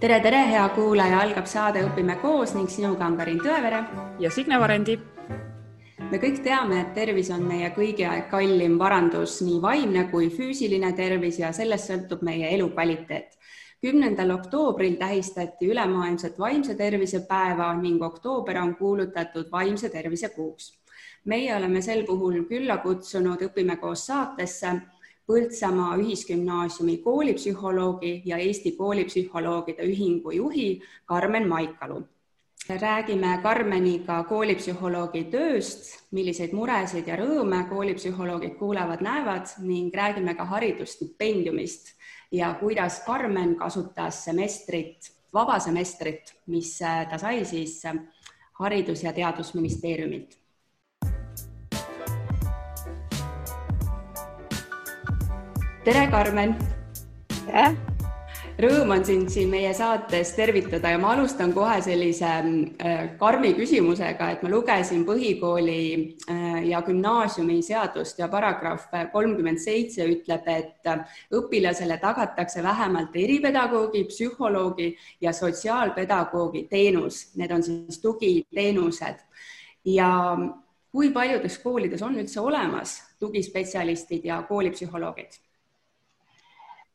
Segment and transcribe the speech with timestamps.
[0.00, 3.84] tere, tere, hea kuulaja, algab saade Õpime koos ning sinuga on Karin Tõevere
[4.22, 4.98] ja Signe Varendi.
[6.10, 10.92] me kõik teame, et tervis on meie kõigi aeg kallim varandus, nii vaimne kui füüsiline
[10.96, 13.38] tervis ja sellest sõltub meie elukvaliteet.
[13.80, 20.80] kümnendal oktoobril tähistati ülemaailmset vaimse tervise päeva ning oktoober on kuulutatud vaimse tervise kuuks.
[21.24, 24.80] meie oleme sel puhul külla kutsunud Õpime koos saatesse
[25.30, 32.02] Põltsamaa Ühisgümnaasiumi koolipsühholoogi ja Eesti Koolipsühholoogide Ühingu juhi Karmen Maikalu.
[32.68, 41.94] räägime Karmeniga koolipsühholoogi tööst, milliseid muresid ja rõõme koolipsühholoogid kuulevad-näevad ning räägime ka haridusstipendiumist
[42.32, 46.78] ja kuidas Karmen kasutas semestrit, vaba semestrit, mis
[47.10, 47.82] ta sai siis
[48.58, 50.39] Haridus- ja Teadusministeeriumilt
[55.90, 56.52] tere, Karmen.
[57.46, 57.70] tere.
[58.60, 64.28] Rõõm on sind siin meie saates tervitada ja ma alustan kohe sellise äh, karmi küsimusega,
[64.34, 65.80] et ma lugesin põhikooli
[66.30, 70.92] äh, ja gümnaasiumi seadust ja paragrahv kolmkümmend seitse ütleb, et
[71.40, 74.92] õpilasele tagatakse vähemalt eripedagoogi, psühholoogi
[75.24, 79.26] ja sotsiaalpedagoogi teenus, need on siis tugiteenused
[79.96, 80.14] ja
[80.92, 85.40] kui paljudes koolides on üldse olemas tugispetsialistid ja koolipsühholoogid?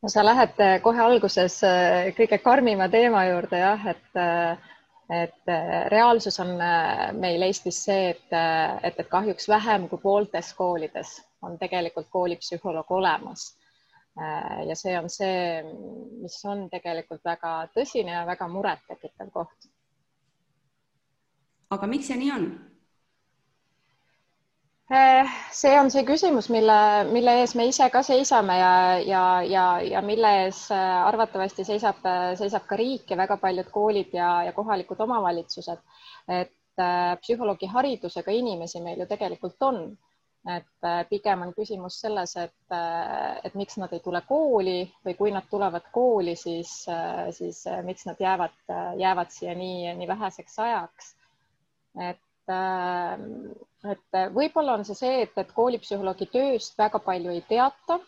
[0.06, 4.72] No sa lähed äh, kohe alguses äh, kõige karmima teema juurde jah, et äh,
[5.06, 5.50] et
[5.94, 6.56] reaalsus on
[7.22, 11.12] meil Eestis see, et, et, et kahjuks vähem kui pooltes koolides
[11.46, 13.44] on tegelikult koolipsühholoog olemas.
[14.66, 15.62] ja see on see,
[16.24, 19.70] mis on tegelikult väga tõsine ja väga murettekitav koht.
[21.70, 22.50] aga miks see nii on?
[24.96, 26.76] Eh, see on see küsimus, mille,
[27.12, 32.00] mille ees me ise ka seisame ja, ja, ja, ja mille ees eh, arvatavasti seisab,
[32.40, 35.82] seisab ka riik ja väga paljud koolid ja, ja kohalikud omavalitsused.
[36.38, 39.82] et eh, psühholoogiharidusega inimesi meil ju tegelikult on.
[40.56, 42.74] et pigem on küsimus selles, et,
[43.50, 46.74] et miks nad ei tule kooli või kui nad tulevad kooli, siis,
[47.34, 48.54] siis miks nad jäävad,
[49.02, 51.10] jäävad siia nii, nii väheseks ajaks.
[52.12, 52.22] et
[52.54, 58.00] et võib-olla on see see, et, et koolipsühholoogi tööst väga palju ei teata.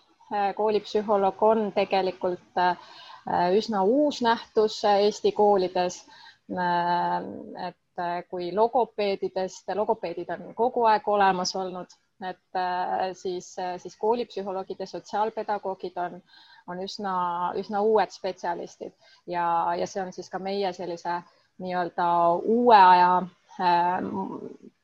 [0.56, 2.78] koolipsühholoog on tegelikult äh,
[3.56, 6.02] üsna uus nähtus Eesti koolides.
[6.52, 11.96] Äh, et äh, kui logopeedidest, logopeedid on kogu aeg olemas olnud,
[12.28, 12.60] et
[13.14, 16.22] siis, siis koolipsühholoogid ja sotsiaalpedagoogid on,
[16.68, 17.16] on üsna,
[17.56, 18.94] üsna uued spetsialistid
[19.28, 21.20] ja, ja see on siis ka meie sellise
[21.62, 22.08] nii-öelda
[22.42, 23.12] uue aja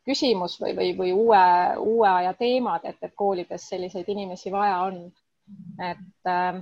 [0.06, 1.46] küsimus või, või, või uue,
[1.80, 5.00] uue aja teemad, et, et koolides selliseid inimesi vaja on.
[5.80, 6.60] et, äh,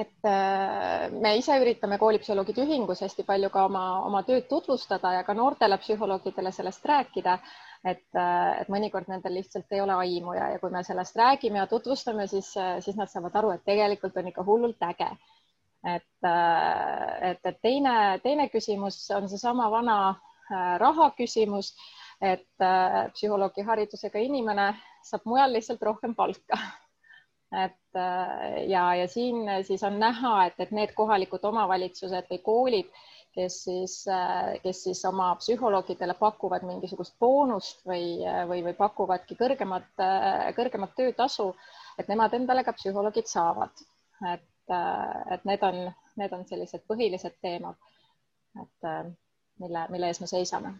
[0.00, 5.22] et äh, me ise üritame koolipsühholoogide ühingus hästi palju ka oma, oma tööd tutvustada ja
[5.24, 7.38] ka noortele psühholoogidele sellest rääkida.
[7.84, 11.58] et, äh, et mõnikord nendel lihtsalt ei ole aimu ja, ja kui me sellest räägime
[11.58, 15.10] ja tutvustame, siis, siis nad saavad aru, et tegelikult on ikka hullult äge
[15.86, 16.26] et,
[17.22, 19.98] et, et teine, teine küsimus on seesama vana
[20.50, 21.72] raha küsimus
[22.20, 24.70] et äh, psühholoogi haridusega inimene
[25.04, 26.58] saab mujal lihtsalt rohkem palka.
[27.52, 32.88] et äh, ja, ja siin siis on näha, et, et need kohalikud omavalitsused või koolid,
[33.36, 39.92] kes siis, äh, kes siis oma psühholoogidele pakuvad mingisugust boonust või, või, või pakuvadki kõrgemat,
[40.56, 41.50] kõrgemat töötasu,
[42.00, 43.84] et nemad endale ka psühholoogid saavad.
[44.32, 44.72] et,
[45.30, 45.76] et need on,
[46.16, 47.76] need on sellised põhilised teemad,
[48.56, 48.88] et
[49.60, 50.74] mille, mille ees me seisame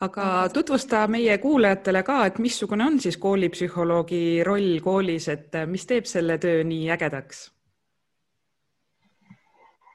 [0.00, 5.86] aga tutvusta meie kuulajatele ka, et missugune on siis koolipsühholoogi roll koolis, et äh, mis
[5.88, 7.46] teeb selle töö nii ägedaks?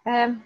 [0.10, 0.40] Ähm,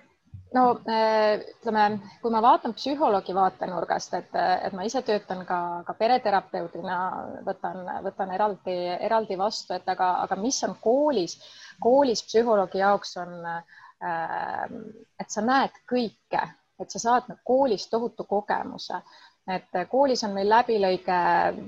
[0.53, 1.85] no äh, ütleme,
[2.21, 6.99] kui ma vaatan psühholoogi vaatenurgast, et, et ma ise töötan ka, ka pereterapeudina,
[7.47, 8.75] võtan, võtan eraldi,
[9.07, 11.39] eraldi vastu, et aga, aga mis on koolis,
[11.79, 14.67] koolis psühholoogi jaoks on, äh,
[15.19, 16.43] et sa näed kõike,
[16.79, 18.99] et sa saad koolis tohutu kogemuse.
[19.55, 21.17] Et koolis on meil läbilõige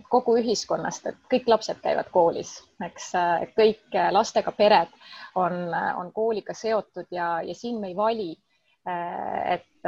[0.09, 3.12] kogu ühiskonnast, et kõik lapsed käivad koolis, eks
[3.54, 4.89] kõik lastega pered
[5.38, 5.69] on,
[6.01, 8.31] on kooliga seotud ja, ja siin me ei vali,
[9.54, 9.86] et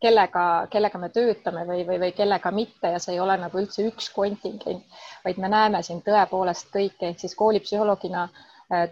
[0.00, 3.86] kellega, kellega me töötame või, või, või kellega mitte ja see ei ole nagu üldse
[3.88, 4.84] üks kontingent,
[5.24, 8.26] vaid me näeme siin tõepoolest kõike, ehk siis koolipsühholoogina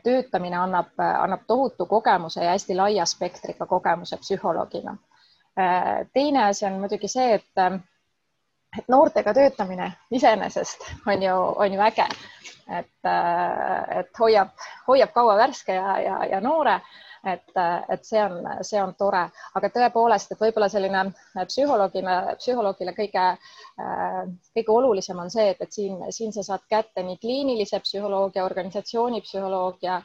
[0.03, 4.97] töötamine annab, annab tohutu kogemuse ja hästi laia spektriga kogemuse psühholoogina
[5.59, 7.76] Äh, teine asi on muidugi see, et, äh,
[8.79, 12.06] et noortega töötamine iseenesest on ju, on ju äge,
[12.79, 14.50] et, äh, et hoiab,
[14.88, 16.81] hoiab kaua värske ja, ja, ja noore.
[17.32, 17.50] Et,
[17.94, 19.23] et see on, see on tore,
[19.59, 21.05] aga tõepoolest, et võib-olla selline
[21.49, 23.26] psühholoogina, psühholoogile kõige,
[24.56, 30.00] kõige olulisem on see, et, et siin, siin sa saad kätte nii kliinilise psühholoogia, organisatsioonipsühholoogia,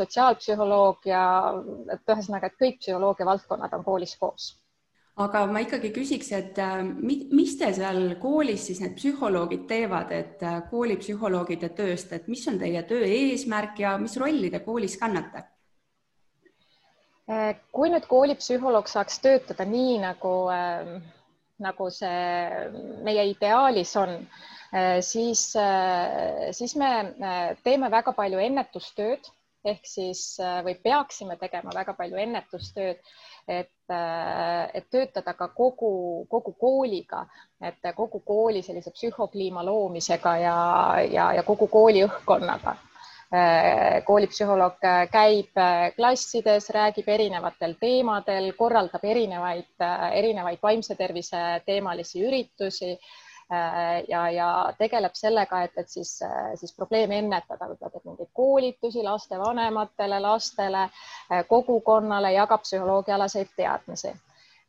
[0.00, 1.24] sotsiaalpsühholoogia,
[1.96, 4.52] et ühesõnaga, et kõik psühholoogia valdkonnad on koolis koos
[5.18, 6.80] aga ma ikkagi küsiks, et äh,
[7.34, 12.58] mis te seal koolis siis need psühholoogid teevad, et äh, koolipsühholoogide tööst, et mis on
[12.60, 15.42] teie töö eesmärk ja mis rolli te koolis kannate?
[17.28, 21.00] Äh, kui nüüd koolipsühholoog saaks töötada nii, nagu, ähm,
[21.60, 22.68] nagu see
[23.04, 24.14] meie ideaalis on,
[25.00, 25.42] siis,
[26.52, 26.88] siis me
[27.64, 29.30] teeme väga palju ennetustööd
[29.64, 30.20] ehk siis
[30.66, 33.00] või peaksime tegema väga palju ennetustööd
[33.48, 37.24] et, äh, et töötada ka kogu, kogu kooliga,
[37.60, 40.58] et kogu kooli sellise psühhokliima loomisega ja,
[41.10, 42.76] ja, ja kogu kooli õhkkonnaga.
[42.76, 42.87] äh,
[44.08, 44.78] koolipsühholoog
[45.12, 45.58] käib
[45.96, 49.68] klassides, räägib erinevatel teemadel, korraldab erinevaid,
[50.16, 52.94] erinevaid vaimse tervise teemalisi üritusi
[53.52, 58.28] Äh, ja, ja tegeleb sellega, et, et siis, äh, siis probleeme ennetada, võib-olla teeb mingeid
[58.36, 60.82] koolitusi lastevanematele, lastele,
[61.32, 64.12] äh, kogukonnale, jagab psühholoogiaalaseid teadmisi.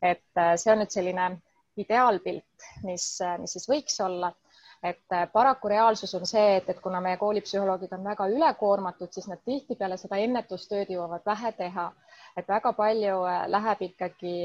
[0.02, 1.24] et see on nüüd selline
[1.76, 3.08] ideaalpilt, mis,
[3.42, 4.30] mis siis võiks olla
[4.84, 9.42] et paraku reaalsus on see, et, et kuna meie koolipsühholoogid on väga ülekoormatud, siis nad
[9.46, 11.90] tihtipeale seda ennetustööd jõuavad vähe teha,
[12.38, 13.18] et väga palju
[13.52, 14.36] läheb ikkagi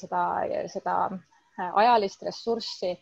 [0.00, 0.22] seda,
[0.72, 0.96] seda
[1.82, 2.96] ajalist ressurssi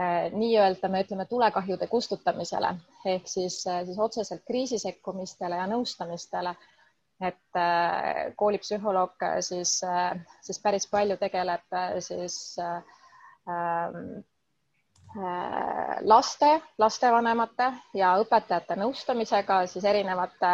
[0.00, 2.68] Äh, nii-öelda me ütleme tulekahjude kustutamisele
[3.10, 6.54] ehk siis, äh, siis otseselt kriisi sekkumistele ja nõustamistele.
[7.28, 9.74] et äh, koolipsühholoog siis,
[10.46, 11.74] siis päris palju tegeleb
[12.06, 13.98] siis ähm,
[16.06, 20.52] laste, lastevanemate ja õpetajate nõustamisega siis erinevate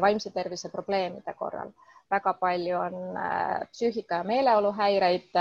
[0.00, 1.72] vaimse tervise probleemide korral.
[2.10, 3.18] väga palju on
[3.72, 5.34] psüühika ja meeleoluhäireid,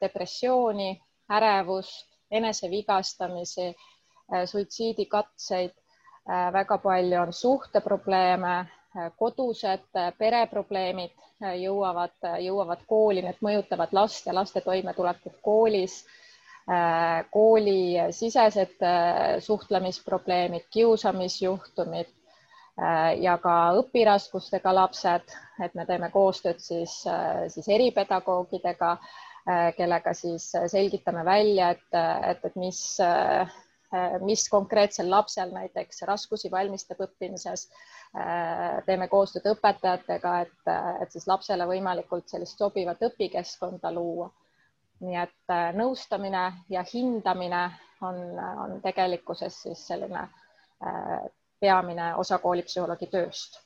[0.00, 3.66] depressiooni ärevust, enesevigastamisi,
[4.34, 5.70] äh, suitsiidikatseid,
[6.30, 9.88] äh, väga palju on suhteprobleeme, äh, kodused
[10.18, 11.14] pereprobleemid
[11.58, 16.04] jõuavad, jõuavad kooli, need mõjutavad last ja laste toimetulekut koolis
[17.30, 18.84] koolisisesed
[19.42, 22.12] suhtlemisprobleemid, kiusamisjuhtumid
[23.20, 26.94] ja ka õpiraskustega lapsed, et me teeme koostööd siis,
[27.52, 28.92] siis eripedagoogidega
[29.42, 32.78] Äh, kellega siis äh, selgitame välja, et, äh, et, et mis,
[34.22, 37.66] mis konkreetsel lapsel näiteks raskusi valmistab õppimises.
[38.86, 40.70] teeme koostööd õpetajatega, et,
[41.00, 44.30] et siis lapsele võimalikult sellist sobivat õpikeskkonda luua.
[45.02, 47.64] Nii et nõustamine ja hindamine
[48.02, 48.22] on,
[48.64, 50.28] on tegelikkuses siis selline
[51.60, 53.60] peamine osa koolipsühholoogi tööst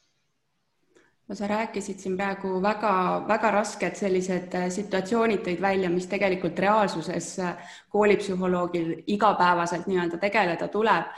[1.29, 7.33] no sa rääkisid siin praegu väga-väga rasked sellised äh, situatsioonid tõid välja, mis tegelikult reaalsuses
[7.43, 11.11] äh, koolipsühholoogil igapäevaselt nii-öelda tegeleda tuleb.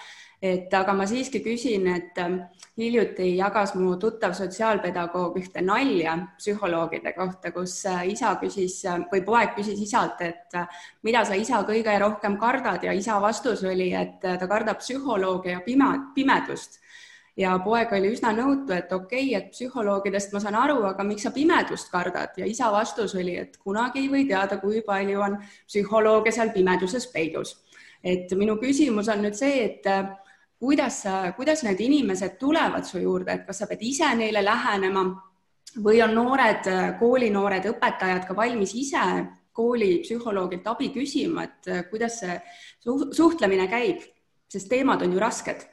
[0.43, 2.39] Et aga ma siiski küsin, et ähm,
[2.79, 8.81] hiljuti jagas mu tuttav sotsiaalpedagoog ühte nalja psühholoogide kohta, kus äh, isa küsis
[9.13, 10.59] või poeg küsis isalt, et
[11.03, 12.87] mida sa isa kõige rohkem kardad?
[12.87, 16.79] Ja isa vastus oli, et ta kardab psühholoogia ja pime, pimedust.
[17.39, 21.23] Ja poeg oli üsna nõutu, et okei okay,, et psühholoogidest ma saan aru, aga miks
[21.27, 22.35] sa pimedust kardad?
[22.39, 27.07] Ja isa vastus oli, et kunagi ei või teada, kui palju on psühholoogia seal pimeduses
[27.13, 27.57] peidus.
[28.05, 30.11] et minu küsimus on nüüd see, et äh,
[30.59, 35.05] kuidas sa, kuidas need inimesed tulevad su juurde, et kas sa pead ise neile lähenema
[35.85, 36.67] või on noored
[36.99, 39.05] koolinoored õpetajad ka valmis ise
[39.59, 42.39] koolipsühholoogilt abi küsima, et äh, kuidas see
[43.17, 44.05] suhtlemine käib,
[44.51, 45.67] sest teemad on ju rasked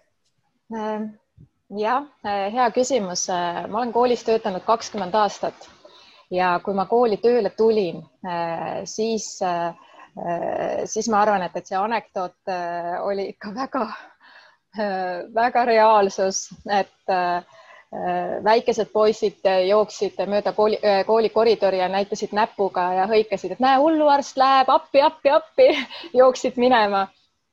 [0.74, 3.28] jah, äh, hea küsimus.
[3.34, 5.70] Äh, ma olen koolis töötanud kakskümmend aastat
[6.34, 8.00] ja kui ma kooli tööle tulin,
[8.90, 9.28] siis,
[10.90, 12.50] siis ma arvan, et, et see anekdoot
[13.06, 13.84] oli ikka väga,
[15.36, 17.14] väga reaalsus, et
[18.44, 24.38] väikesed poisid jooksid mööda kooli, kooli koridori ja näitasid näpuga ja hõikasid, et näe, hulluarst
[24.42, 25.70] läheb appi, appi, appi,
[26.22, 27.06] jooksid minema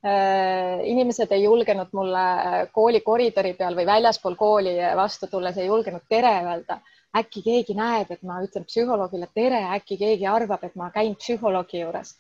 [0.03, 5.69] Äh, inimesed ei julgenud mulle äh, kooli koridori peal või väljaspool kooli vastu tulles ei
[5.69, 6.81] julgenud tere öelda.
[7.21, 11.85] äkki keegi näeb, et ma ütlen psühholoogile tere, äkki keegi arvab, et ma käin psühholoogi
[11.85, 12.17] juures.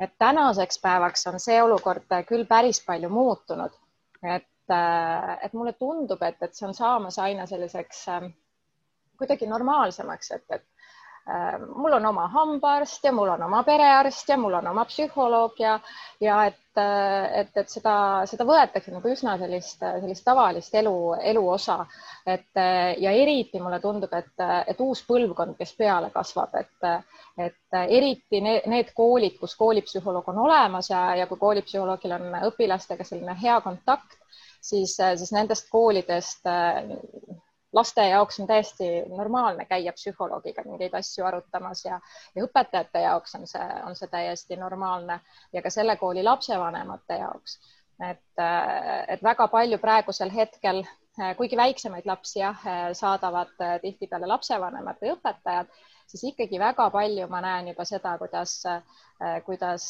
[0.00, 3.72] et tänaseks päevaks on see olukord küll päris palju muutunud.
[4.22, 8.06] Et, äh, et mulle tundub, et, et see on saamas aina selliseks
[9.18, 10.77] kuidagi normaalsemaks, et, et Äh,
[11.76, 15.74] mul on oma hambaarst ja mul on oma perearst ja mul on oma psühholoog ja,
[16.20, 17.96] ja et, äh, et, et seda,
[18.30, 20.94] seda võetakse nagu üsna sellist, sellist tavalist elu,
[21.32, 21.78] elu osa.
[22.26, 22.60] et
[23.00, 24.32] ja eriti mulle tundub, et,
[24.68, 26.88] et uus põlvkond, kes peale kasvab, et,
[27.40, 33.04] et eriti need, need koolid, kus koolipsühholoog on olemas ja, ja kui koolipsühholoogil on õpilastega
[33.04, 34.18] selline hea kontakt,
[34.60, 36.48] siis, siis nendest koolidest
[37.72, 42.00] laste jaoks on täiesti normaalne käia psühholoogiga mingeid asju arutamas ja,
[42.36, 45.20] ja õpetajate jaoks on see, on see täiesti normaalne
[45.52, 47.58] ja ka selle kooli lapsevanemate jaoks.
[48.10, 48.40] et,
[49.08, 50.84] et väga palju praegusel hetkel,
[51.36, 52.60] kuigi väiksemaid lapsi jah,
[52.94, 55.72] saadavad tihtipeale lapsevanemad või õpetajad,
[56.06, 58.62] siis ikkagi väga palju ma näen juba seda, kuidas,
[59.44, 59.88] kuidas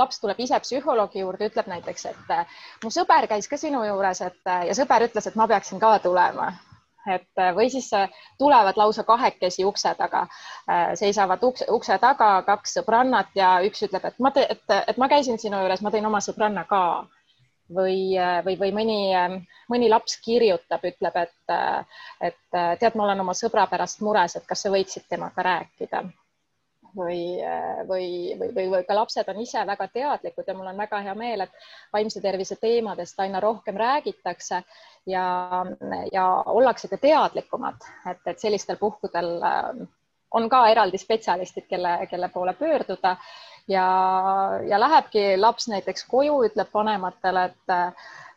[0.00, 4.24] laps tuleb ise psühholoogi juurde, ütleb näiteks, et äh, mu sõber käis ka sinu juures,
[4.26, 6.50] et äh, ja sõber ütles, et ma peaksin ka tulema.
[7.08, 7.88] et äh, või siis
[8.38, 10.26] tulevad lausa kahekesi ukse taga,
[11.00, 15.40] seisavad ukse, ukse taga kaks sõbrannat ja üks ütleb, et ma, et, et ma käisin
[15.40, 16.82] sinu juures, ma tõin oma sõbranna ka
[17.72, 19.00] või, või, või mõni,
[19.72, 21.56] mõni laps kirjutab, ütleb, et,
[22.20, 26.04] et tead, ma olen oma sõbra pärast mures, et kas sa võiksid temaga rääkida
[26.96, 27.20] või,
[27.88, 28.06] või,
[28.40, 31.44] või, või, või ka lapsed on ise väga teadlikud ja mul on väga hea meel,
[31.46, 34.62] et vaimse tervise teemadest aina rohkem räägitakse
[35.06, 35.24] ja,
[36.12, 37.80] ja ollakse ka teadlikumad,
[38.10, 39.86] et, et sellistel puhkudel äh,
[40.30, 43.16] on ka eraldi spetsialistid, kelle, kelle poole pöörduda.
[43.68, 43.84] Ja,
[44.66, 47.76] ja lähebki laps näiteks koju, ütleb vanematele, et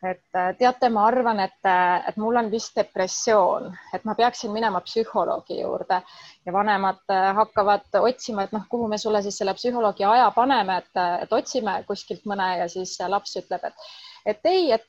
[0.04, 1.70] et teate, ma arvan, et,
[2.10, 6.02] et mul on vist depressioon, et ma peaksin minema psühholoogi juurde.
[6.46, 11.02] Ja vanemad hakkavad otsima, et noh, kuhu me sulle siis selle psühholoogi aja paneme, et,
[11.24, 13.88] et otsime kuskilt mõne ja siis laps ütleb, et
[14.26, 14.88] et ei, et,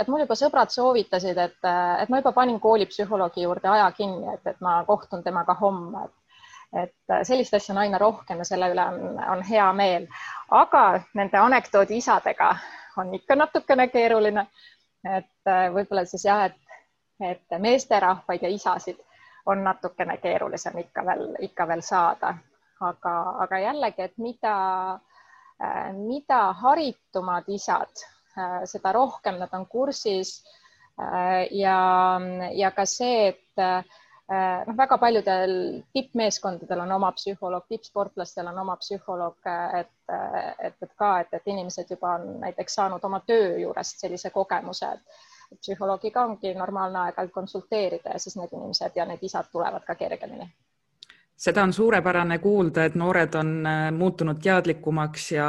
[0.00, 1.60] et mul juba sõbrad soovitasid, et,
[2.02, 6.23] et ma juba panin koolipsühholoogi juurde aja kinni, et, et ma kohtun temaga homme, et
[6.82, 10.06] et sellist asja on aina rohkem ja selle üle on, on hea meel.
[10.50, 12.54] aga nende anekdoodi isadega
[12.98, 14.46] on ikka natukene keeruline.
[15.04, 16.56] et äh, võib-olla siis jah, et,
[17.20, 19.00] et meesterahvaid ja isasid
[19.46, 22.32] on natukene keerulisem ikka veel, ikka veel saada,
[22.80, 23.14] aga,
[23.44, 24.56] aga jällegi, et mida,
[25.60, 28.04] äh, mida haritumad isad,
[28.38, 30.42] äh, seda rohkem nad on kursis
[31.50, 31.78] ja,
[32.54, 33.82] ja ka see, et Äh,
[34.28, 35.52] noh, väga paljudel
[35.92, 41.34] tippmeeskondadel on oma psühholoog, tippsportlastel on oma psühholoog, äh, et, äh, et, et ka, et,
[41.34, 44.92] et inimesed juba on näiteks saanud oma töö juurest sellise kogemuse,
[45.52, 49.94] et psühholoogiga ongi normaalne aeg-ajalt konsulteerida ja siis need inimesed ja need isad tulevad ka
[49.94, 50.48] kergemini
[51.36, 55.48] seda on suurepärane kuulda, et noored on äh, muutunud teadlikumaks ja,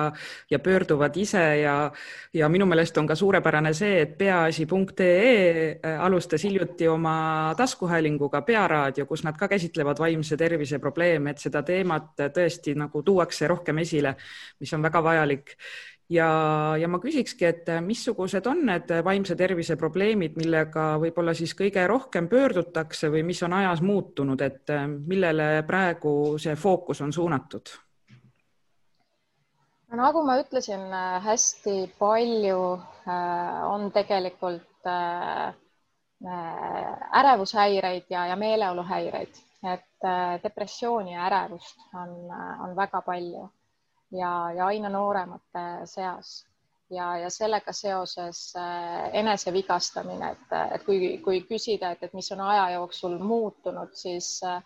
[0.52, 1.92] ja pöörduvad ise ja,
[2.34, 9.06] ja minu meelest on ka suurepärane see, et peaasi.ee äh, alustas hiljuti oma taskuhäälinguga Pearaadio,
[9.06, 14.16] kus nad ka käsitlevad vaimse tervise probleeme, et seda teemat tõesti nagu tuuakse rohkem esile,
[14.60, 15.56] mis on väga vajalik
[16.10, 16.30] ja,
[16.80, 22.30] ja ma küsikski, et missugused on need vaimse tervise probleemid, millega võib-olla siis kõige rohkem
[22.32, 24.76] pöördutakse või mis on ajas muutunud, et
[25.08, 27.74] millele praegu see fookus on suunatud?
[29.96, 30.82] nagu ma ütlesin,
[31.24, 32.62] hästi palju
[33.08, 35.54] äh, on tegelikult äh,
[36.26, 39.38] äh, ärevushäireid ja, ja meeleoluhäireid,
[39.74, 40.10] et
[40.44, 42.18] depressiooni ja ärevust on,
[42.66, 43.48] on väga palju
[44.12, 46.46] ja, ja aina nooremate seas.
[46.90, 52.44] Ja, ja sellega seoses äh, enesevigastamine, et, et kui, kui küsida, et, et mis on
[52.46, 54.62] aja jooksul muutunud, siis äh,,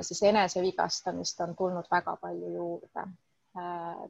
[0.00, 3.04] siis enesevigastamist on tulnud väga palju juurde.
[3.04, 3.27] Äh,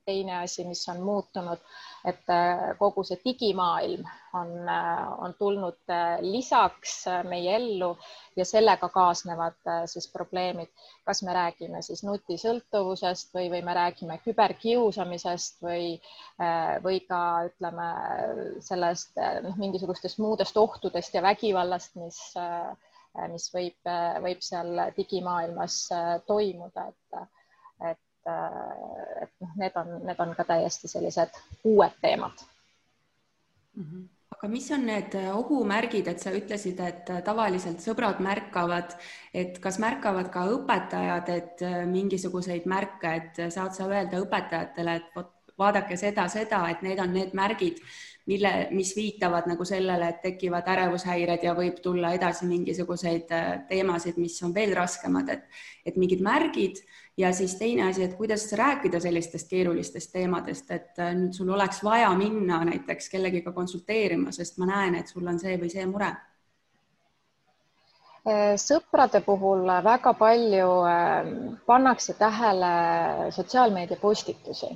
[0.05, 1.61] teine asi, mis on muutunud,
[2.09, 4.07] et äh, kogu see digimaailm
[4.39, 5.93] on, äh, on tulnud
[6.25, 6.95] lisaks
[7.29, 7.91] meie ellu
[8.37, 10.71] ja sellega kaasnevad siis probleemid,
[11.07, 15.97] kas me räägime siis nutisõltuvusest või, või me räägime küberkiusamisest või,
[16.85, 17.89] või ka ütleme
[18.65, 22.21] sellest noh, mingisugustest muudest ohtudest ja vägivallast, mis
[23.33, 23.89] mis võib,
[24.23, 25.79] võib seal digimaailmas
[26.29, 27.25] toimuda, et,
[27.91, 28.08] et Äh,
[29.23, 32.47] et noh, need on, need on ka täiesti sellised uued teemad
[33.75, 33.85] mm.
[33.85, 34.07] -hmm
[34.39, 38.95] aga mis on need äh, ohumärgid, et sa ütlesid, et äh, tavaliselt sõbrad märkavad,
[39.35, 45.35] et kas märkavad ka õpetajad, et mingisuguseid märke, et saad sa öelda õpetajatele, et vot
[45.59, 47.81] vaadake seda, seda, et need on need märgid,
[48.31, 53.33] mille, mis viitavad nagu sellele, et tekivad ärevushäired ja võib tulla edasi mingisuguseid
[53.71, 56.79] teemasid, mis on veel raskemad, et, et mingid märgid
[57.19, 61.83] ja siis teine asi, et kuidas rääkida sellistest keerulistest teemadest, et äh, nüüd sul oleks
[61.85, 66.13] vaja minna näiteks kellegiga konsulteerima, sest ma näen, et sul on see või see mure.
[68.61, 70.67] Sõprade puhul väga palju
[71.65, 72.73] pannakse tähele
[73.33, 74.69] sotsiaalmeedia postitusi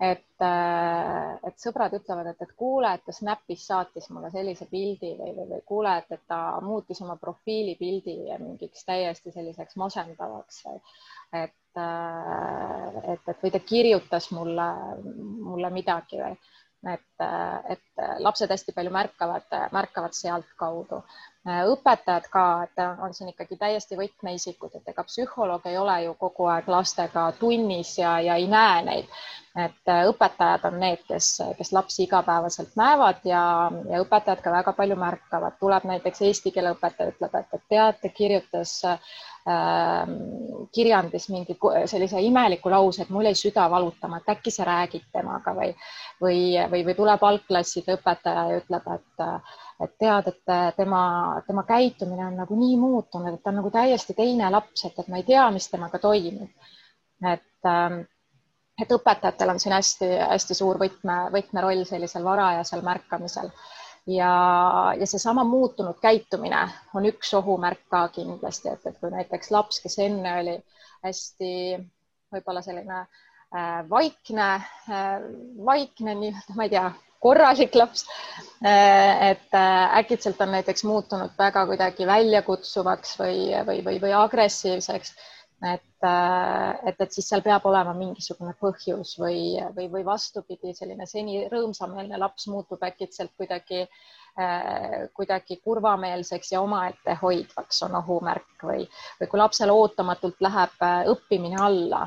[0.00, 5.12] et, äh, et sõbrad ütlevad, et, et kuule, et ta Snapis saatis mulle sellise pildi
[5.18, 10.80] või, või, või kuule, et, et ta muutis oma profiilipildi mingiks täiesti selliseks masendavaks või
[11.42, 14.70] et, äh, et, et või ta kirjutas mulle,
[15.50, 16.32] mulle midagi või
[16.88, 17.26] et,
[17.76, 21.02] et lapsed hästi palju märkavad, märkavad sealtkaudu
[21.46, 26.50] õpetajad ka, et on siin ikkagi täiesti võtmeisikud, et ega psühholoog ei ole ju kogu
[26.52, 29.20] aeg lastega tunnis ja, ja ei näe neid.
[29.56, 34.96] et õpetajad on need, kes, kes lapsi igapäevaselt näevad ja, ja õpetajad ka väga palju
[34.96, 39.00] märkavad, tuleb näiteks eesti keele õpetaja ütleb, et, et teate, kirjutas äh,
[40.72, 41.56] kirjandis mingi
[41.86, 45.72] sellise imeliku lause, et mul jäi süda valutama, et äkki sa räägid temaga või,
[46.20, 49.26] või, või, või tuleb algklasside õpetaja ja ütleb, et
[49.80, 51.02] et tead, et tema,
[51.46, 55.08] tema käitumine on nagu nii muutunud, et ta on nagu täiesti teine laps, et, et
[55.08, 56.50] ma ei tea, mis temaga toimub.
[57.32, 58.00] et, ähm,
[58.80, 63.50] et õpetajatel on siin hästi-hästi suur võtme, võtmeroll sellisel varajasel märkamisel
[64.06, 64.32] ja,
[64.98, 66.62] ja seesama muutunud käitumine
[66.94, 70.56] on üks ohumärk ka kindlasti, et, et kui näiteks laps, kes enne oli
[71.04, 71.52] hästi
[72.32, 75.28] võib-olla selline äh, vaikne äh,,
[75.66, 76.88] vaikne nii-öelda, ma ei tea,
[77.20, 78.06] korralik laps.
[78.64, 83.36] Äh, et äh, äkitselt on näiteks muutunud väga kuidagi väljakutsuvaks või,
[83.66, 85.14] või, või, või agressiivseks.
[85.72, 91.06] et, äh, et, et siis seal peab olema mingisugune põhjus või, või, või vastupidi, selline
[91.06, 93.86] seni rõõmsameelne laps muutub äkitselt kuidagi
[95.12, 98.84] kuidagi kurvameelseks ja omaette hoidvaks on ohumärk või,
[99.18, 102.04] või kui lapsel ootamatult läheb õppimine alla,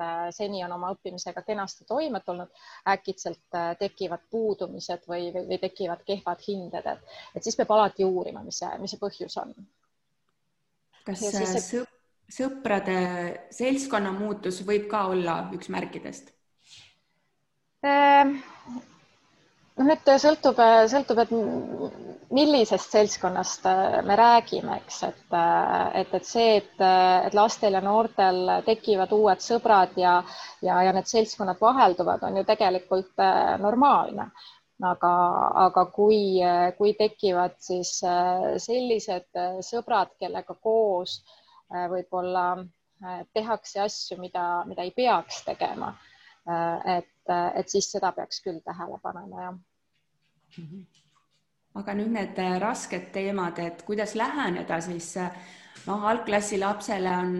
[0.00, 2.48] Äh, seni on oma õppimisega kenasti toime tulnud,
[2.88, 8.40] äkitselt äh, tekivad puudumised või, või, tekivad kehvad hinded, et, et siis peab alati uurima,
[8.46, 9.52] mis see, mis see põhjus on.
[11.04, 11.82] kas see...
[12.32, 12.96] sõprade
[13.52, 16.32] seltskonna muutus võib ka olla üks märkidest?
[19.72, 20.58] Noh, nüüd sõltub,
[20.92, 21.30] sõltub, et
[22.32, 27.76] millisest seltskonnast äh, me räägime, eks, et, äh, et, et see, et, äh, et lastel
[27.76, 30.18] ja noortel tekivad uued sõbrad ja,
[30.64, 33.24] ja, ja need seltskonnad vahelduvad, on ju tegelikult
[33.64, 34.30] normaalne.
[34.82, 35.10] aga,
[35.62, 36.40] aga kui,
[36.74, 38.00] kui tekivad siis
[38.64, 39.28] sellised
[39.62, 41.20] sõbrad, kellega koos
[41.70, 42.64] võib-olla
[43.36, 45.92] tehakse asju, mida, mida ei peaks tegema,
[46.96, 50.64] et, et siis seda peaks küll tähele panema, jah mm.
[50.64, 50.84] -hmm.
[51.74, 55.30] aga nüüd need äh, rasked teemad, et kuidas läheneda siis äh,
[55.86, 57.32] noh, algklassi lapsele on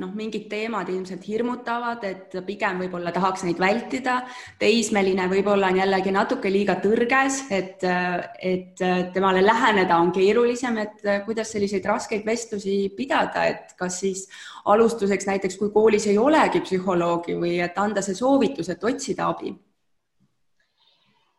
[0.00, 4.20] noh, mingid teemad ilmselt hirmutavad, et pigem võib-olla tahaks neid vältida.
[4.58, 8.84] teismeline võib-olla on jällegi natuke liiga tõrges, et, et
[9.14, 14.26] temale läheneda on keerulisem, et kuidas selliseid raskeid vestlusi pidada, et kas siis
[14.64, 19.56] alustuseks näiteks, kui koolis ei olegi psühholoogi või et anda see soovitus, et otsida abi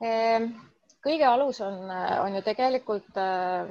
[0.01, 0.51] ehm
[1.01, 3.69] kõige alus on, on ju tegelikult äh,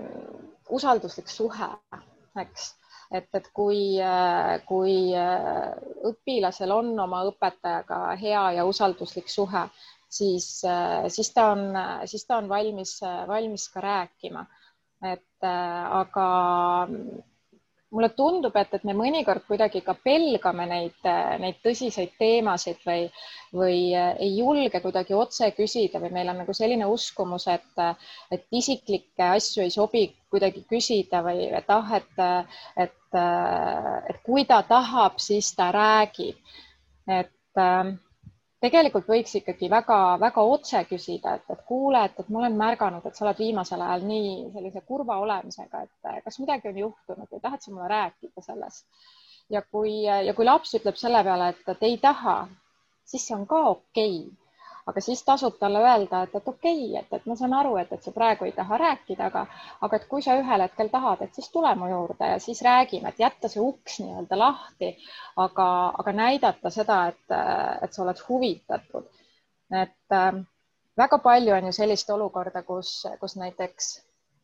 [0.75, 1.71] usalduslik suhe,
[2.43, 2.73] eks,
[3.11, 3.99] et, et kui
[4.69, 4.97] kui
[6.11, 9.65] õpilasel on oma õpetajaga hea ja usalduslik suhe,
[10.09, 10.49] siis
[11.17, 11.65] siis ta on,
[12.07, 14.47] siis ta on valmis, valmis ka rääkima.
[15.03, 16.29] et aga
[17.91, 21.09] mulle tundub, et, et me mõnikord kuidagi ka pelgame neid,
[21.43, 23.09] neid tõsiseid teemasid või,
[23.57, 27.83] või ei julge kuidagi otse küsida või meil on nagu selline uskumus, et,
[28.31, 32.23] et isiklikke asju ei sobi kuidagi küsida või et ah, et,
[32.87, 33.19] et,
[34.13, 36.39] et kui ta tahab, siis ta räägib.
[37.11, 37.67] et
[38.61, 43.17] tegelikult võiks ikkagi väga-väga otse küsida, et, et kuule, et, et ma olen märganud, et
[43.17, 47.65] sa oled viimasel ajal nii sellise kurva olemisega, et kas midagi on juhtunud või tahad
[47.65, 48.87] sa mulle rääkida sellest?
[49.51, 52.37] ja kui, ja kui laps ütleb selle peale, et, et ei taha,
[53.05, 54.40] siis see on ka okei okay
[54.91, 57.93] aga siis tasub talle öelda, et, et okei okay,, et, et ma saan aru, et,
[57.95, 59.47] et sa praegu ei taha rääkida, aga,
[59.87, 63.13] aga et kui sa ühel hetkel tahad, et siis tule mu juurde ja siis räägime,
[63.13, 64.93] et jätta see uks nii-öelda lahti,
[65.45, 65.69] aga,
[66.03, 67.37] aga näidata seda, et,
[67.85, 69.11] et sa oled huvitatud.
[69.83, 70.31] et äh,
[70.99, 73.93] väga palju on ju sellist olukorda, kus, kus näiteks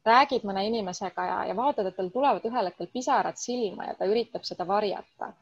[0.06, 4.06] räägid mõne inimesega ja, ja vaatad, et tal tulevad ühel hetkel pisarad silma ja ta
[4.06, 5.32] üritab seda varjata.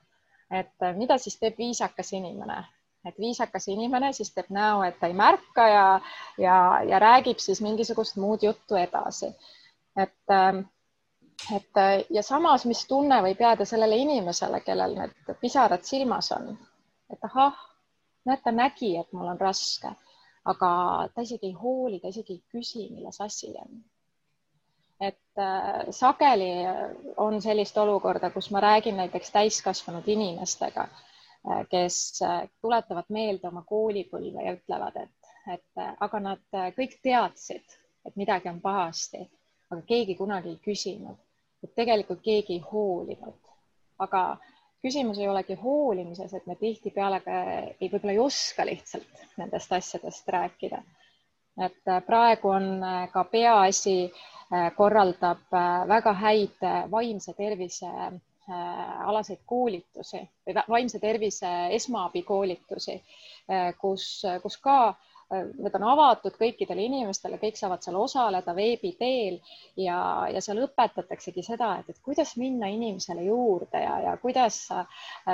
[0.50, 2.62] et äh, mida siis teeb viisakas inimene?
[3.04, 5.88] Et viisakas inimene siis teeb näo, et ta ei märka ja,
[6.38, 6.56] ja,
[6.88, 9.34] ja räägib siis mingisugust muud juttu edasi.
[9.96, 10.64] et, ähm,
[11.56, 16.56] et ja samas, mis tunne võib jääda sellele inimesele, kellel need pisarad silmas on,
[17.12, 17.54] et ahah,
[18.24, 19.90] näed, ta nägi, et mul on raske,
[20.44, 20.70] aga
[21.14, 23.82] ta isegi ei hooli, ta isegi ei küsi, milles asi on.
[25.00, 26.50] et äh, sageli
[27.16, 30.86] on sellist olukorda, kus ma räägin näiteks täiskasvanud inimestega,
[31.70, 37.76] kes äh, tuletavad meelde oma koolipõlve ja ütlevad, et, et aga nad kõik teadsid,
[38.08, 39.20] et midagi on pahasti,
[39.70, 41.20] aga keegi kunagi ei küsinud,
[41.64, 43.40] et tegelikult keegi ei hoolinud.
[43.98, 44.22] aga
[44.82, 47.20] küsimus ei olegi hoolimises, et me tihtipeale
[47.80, 50.82] ei, võib-olla ei oska lihtsalt nendest asjadest rääkida.
[51.64, 52.80] et praegu on
[53.12, 57.88] ka peaasi äh, Äh, korraldab äh, väga häid äh, vaimse tervise
[58.48, 62.96] alaseid koolitusi või vaimse tervise esmaabikoolitusi,
[63.80, 64.06] kus,
[64.42, 64.78] kus ka
[65.32, 69.38] need on avatud kõikidele inimestele, kõik saavad seal osaleda veebi teel
[69.80, 69.96] ja,
[70.30, 74.60] ja seal õpetataksegi seda, et, et kuidas minna inimesele juurde ja, ja kuidas,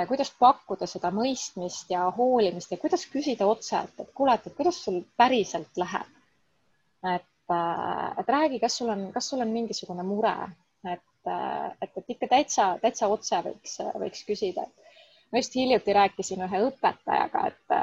[0.07, 4.79] kuidas pakkuda seda mõistmist ja hoolimist ja kuidas küsida otse, et, et kuule, et kuidas
[4.87, 6.17] sul päriselt läheb.
[7.11, 10.33] et Äh, et räägi, kas sul on, kas sul on mingisugune mure,
[10.85, 14.65] et, äh, et, et ikka täitsa, täitsa otse võiks, võiks küsida.
[15.31, 17.75] ma just hiljuti rääkisin ühe õpetajaga, et,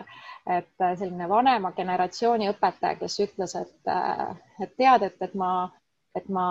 [0.59, 3.93] et selline vanema generatsiooni õpetaja, kes ütles, et,
[4.61, 5.53] et tead, et, et ma,
[6.15, 6.49] et ma,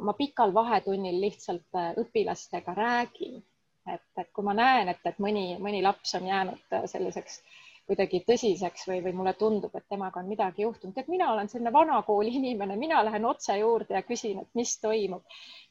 [0.00, 3.40] ma pikal vahetunnil lihtsalt õpilastega räägin,
[3.88, 7.59] et, et kui ma näen, et, et mõni, mõni laps on jäänud selliseks äh,
[7.90, 11.72] kuidagi tõsiseks või, või mulle tundub, et temaga on midagi juhtunud, et mina olen selline
[11.74, 15.24] vanakooli inimene, mina lähen otse juurde ja küsin, et mis toimub.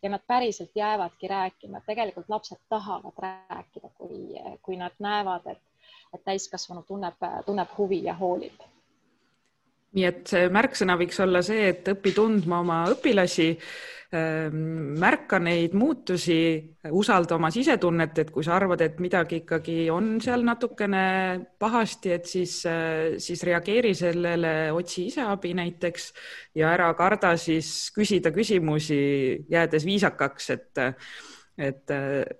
[0.03, 4.19] Ja nad päriselt jäävadki rääkima, tegelikult lapsed tahavad rääkida, kui,
[4.63, 8.67] kui nad näevad, et, et täiskasvanu tunneb, tunneb huvi ja hoolib
[9.95, 13.53] nii et see märksõna võiks olla see, et õpi tundma oma õpilasi
[14.09, 16.33] Ehm, märka neid muutusi,
[16.97, 21.03] usalda oma sisetunnet, et kui sa arvad, et midagi ikkagi on seal natukene
[21.61, 26.09] pahasti, et siis, äh, siis reageeri sellele, otsi ise abi näiteks
[26.57, 30.85] ja ära karda siis küsida küsimusi, jäädes viisakaks, et
[31.59, 31.91] et,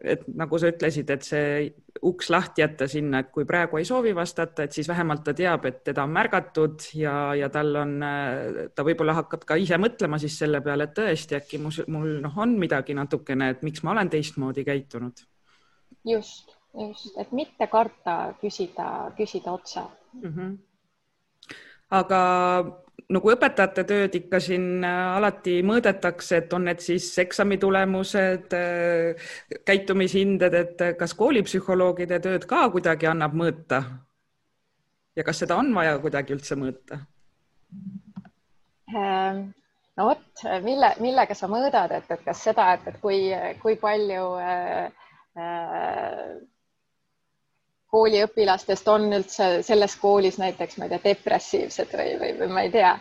[0.01, 1.69] et nagu sa ütlesid, et see
[2.05, 5.65] uks lahti jätta sinna, et kui praegu ei soovi vastata, et siis vähemalt ta teab,
[5.65, 7.95] et teda on märgatud ja, ja tal on,
[8.75, 12.38] ta võib-olla hakkab ka ise mõtlema siis selle peale, et tõesti äkki mul, mul noh,
[12.39, 15.25] on midagi natukene, et miks ma olen teistmoodi käitunud.
[16.07, 19.81] just, just, et mitte karta küsida, küsida otse
[20.13, 20.33] mm.
[20.33, 20.57] -hmm.
[22.01, 22.21] aga
[23.13, 29.31] nagu õpetajate tööd ikka siin äh, alati mõõdetakse, et on need siis eksamitulemused, äh,
[29.67, 33.83] käitumishinded, et äh, kas koolipsühholoogide tööd ka kuidagi annab mõõta?
[35.15, 37.01] ja kas seda on vaja kuidagi üldse mõõta?
[38.95, 39.41] Ähm,
[39.99, 43.19] no vot, mille, millega sa mõõdad, et, et kas seda, et, et kui,
[43.62, 46.23] kui palju äh, äh,
[47.93, 52.73] kooliõpilastest on üldse selles koolis näiteks, ma ei tea, depressiivsed või, või, või ma ei
[52.73, 52.91] tea,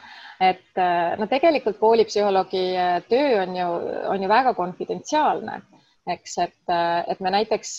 [0.40, 3.66] et äh, no tegelikult koolipsühholoogi äh, töö on ju,
[4.14, 5.60] on ju väga konfidentsiaalne,
[6.14, 7.74] eks, et, äh, et me näiteks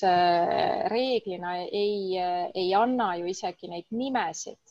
[0.93, 2.19] reeglina ei,
[2.53, 4.61] ei anna ju isegi neid nimesid,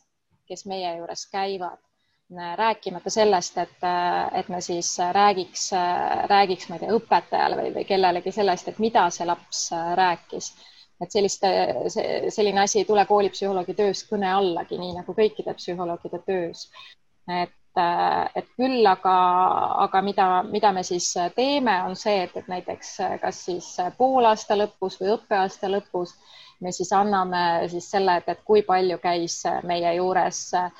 [0.48, 1.83] kes meie juures käivad.
[2.29, 3.85] Rääkimata sellest, et,
[4.37, 5.70] et me siis räägiks,
[6.29, 9.62] räägiks, ma ei tea, õpetajale või, või kellelegi sellest, et mida see laps
[9.96, 10.51] rääkis
[11.00, 11.44] et sellist,
[12.34, 16.68] selline asi ei tule koolipsühholoogi töös kõne allagi, nii nagu kõikide psühholoogide töös.
[17.28, 17.54] et,
[18.34, 19.14] et küll aga,
[19.84, 24.98] aga mida, mida me siis teeme, on see, et, et näiteks kas siis poolaasta lõpus
[25.00, 26.16] või õppeaasta lõpus
[26.61, 30.72] me siis anname siis selle, et, et kui palju käis meie juures äh,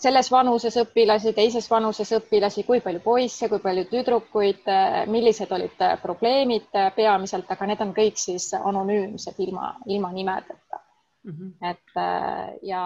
[0.00, 4.70] selles vanuses õpilasi, teises vanuses õpilasi, kui palju poisse, kui palju tüdrukuid,
[5.12, 10.80] millised olid probleemid peamiselt, aga need on kõik siis anonüümsed ilma, ilma nimedeta
[11.24, 11.36] mm.
[11.36, 11.70] -hmm.
[11.70, 12.84] et ja,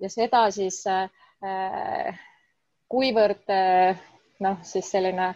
[0.00, 0.82] ja seda siis
[2.88, 3.54] kuivõrd
[4.40, 5.34] noh, siis selline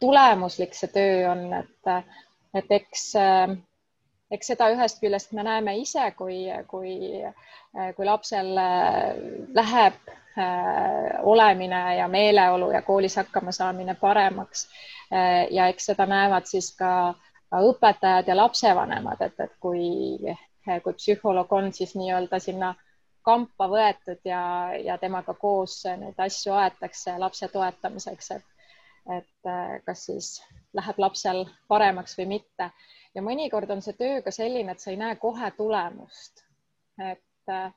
[0.00, 1.96] tulemuslik see töö on, et,
[2.54, 3.10] et eks
[4.30, 6.96] eks seda ühest küljest me näeme ise, kui, kui,
[7.96, 8.56] kui lapsel
[9.54, 10.25] läheb Äh,
[11.22, 14.68] olemine ja meeleolu ja koolis hakkama saamine paremaks.
[15.12, 17.14] Äh, ja eks seda näevad siis ka,
[17.50, 20.18] ka õpetajad ja lapsevanemad, et, et kui,
[20.82, 22.74] kui psühholoog on siis nii-öelda sinna
[23.22, 24.42] kampa võetud ja,
[24.84, 28.44] ja temaga koos neid asju aetakse lapse toetamiseks, et,
[29.18, 30.32] et äh, kas siis
[30.74, 32.70] läheb lapsel paremaks või mitte.
[33.14, 36.44] ja mõnikord on see töö ka selline, et sa ei näe kohe tulemust.
[37.00, 37.70] et Äh,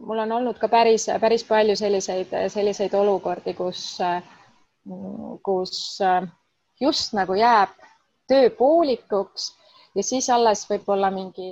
[0.00, 3.98] mul on olnud ka päris, päris palju selliseid, selliseid olukordi, kus,
[5.42, 6.28] kus äh,
[6.80, 7.72] just nagu jääb
[8.28, 9.50] töö poolikuks
[9.94, 11.50] ja siis alles võib-olla mingi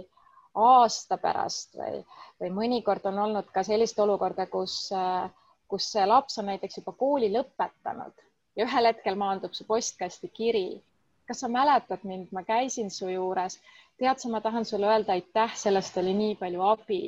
[0.54, 2.02] aasta pärast või,
[2.40, 5.28] või mõnikord on olnud ka sellist olukorda, kus, äh,
[5.68, 8.14] kus see laps on näiteks juba kooli lõpetanud
[8.56, 10.82] ja ühel hetkel maandub su postkasti kiri.
[11.28, 13.58] kas sa mäletad mind, ma käisin su juures,
[13.98, 17.00] tead sa, ma tahan sulle öelda aitäh, sellest oli nii palju abi.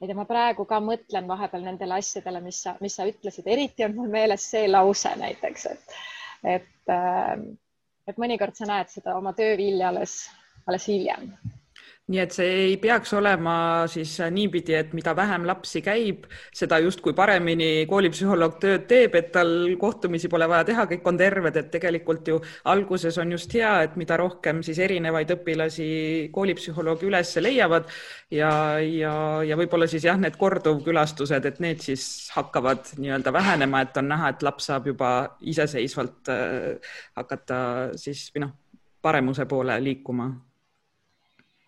[0.00, 3.96] ja ma praegu ka mõtlen vahepeal nendele asjadele, mis sa, mis sa ütlesid, eriti on
[3.96, 6.00] mul meeles see lause näiteks, et,
[6.56, 7.36] et, äh,
[8.06, 10.18] et mõnikord sa näed seda oma töövilja alles,
[10.66, 11.30] alles hiljem
[12.06, 13.52] nii et see ei peaks olema
[13.90, 19.50] siis niipidi, et mida vähem lapsi käib, seda justkui paremini koolipsühholoog tööd teeb, et tal
[19.80, 22.38] kohtumisi pole vaja teha, kõik on terved, et tegelikult ju
[22.70, 25.88] alguses on just hea, et mida rohkem siis erinevaid õpilasi
[26.34, 27.90] koolipsühholoogi üles leiavad
[28.30, 32.06] ja, ja, ja võib-olla siis jah, need korduvkülastused, et need siis
[32.38, 37.58] hakkavad nii-öelda vähenema, et on näha, et laps saab juba iseseisvalt äh, hakata
[37.98, 38.58] siis või noh,
[39.02, 40.30] paremuse poole liikuma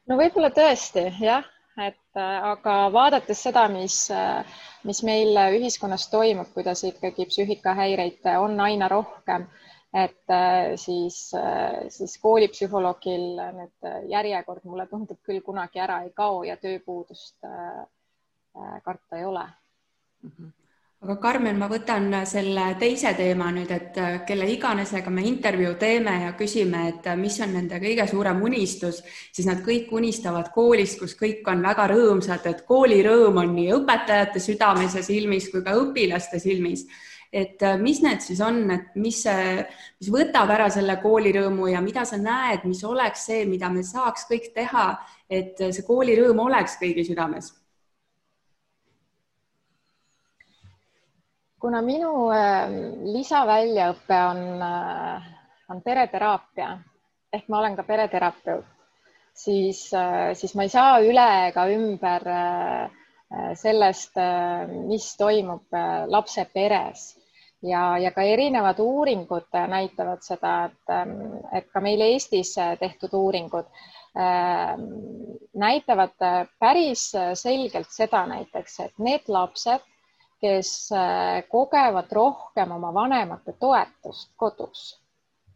[0.09, 1.47] no võib-olla tõesti jah,
[1.79, 8.59] et äh, aga vaadates seda, mis, äh, mis meil ühiskonnas toimub, kuidas ikkagi psüühikahäireid on
[8.65, 9.47] aina rohkem,
[9.95, 11.21] et äh, siis,
[11.95, 13.29] siis koolipsühholoogil
[13.61, 17.39] nüüd järjekord mulle tundub küll kunagi ära ei kao ja tööpuudust
[18.85, 20.31] karta ei ole mm.
[20.31, 20.55] -hmm
[20.99, 26.15] aga Karmen, ma võtan selle teise teema nüüd, et äh, kelle iganesega me intervjuu teeme
[26.25, 28.99] ja küsime, et äh, mis on nende kõige suurem unistus,
[29.31, 34.43] siis nad kõik unistavad koolist, kus kõik on väga rõõmsad, et koolirõõm on nii õpetajate
[34.43, 36.89] südames ja silmis kui ka õpilaste silmis.
[37.31, 39.23] et äh, mis need siis on, et mis,
[40.01, 44.27] mis võtab ära selle koolirõõmu ja mida sa näed, mis oleks see, mida me saaks
[44.27, 44.91] kõik teha,
[45.31, 47.53] et see koolirõõm oleks kõigi südames
[51.61, 52.79] kuna minu ähm,
[53.13, 55.29] lisaväljaõpe on, äh,
[55.71, 56.71] on pereteraapia
[57.35, 58.65] ehk ma olen ka pereterapeut,
[59.37, 62.97] siis, äh, siis ma ei saa üle ega ümber äh,
[63.61, 64.15] sellest,
[64.89, 65.75] mis toimub
[66.09, 67.11] lapse peres.
[67.61, 71.13] Ja, ja ka erinevad uuringud näitavad seda, et, ähm,
[71.53, 73.69] et ka meil Eestis tehtud uuringud
[74.17, 74.87] ähm,
[75.61, 76.17] näitavad
[76.57, 79.85] päris selgelt seda näiteks, et need lapsed
[80.41, 85.01] kes äh, kogevad rohkem oma vanemate toetust kodus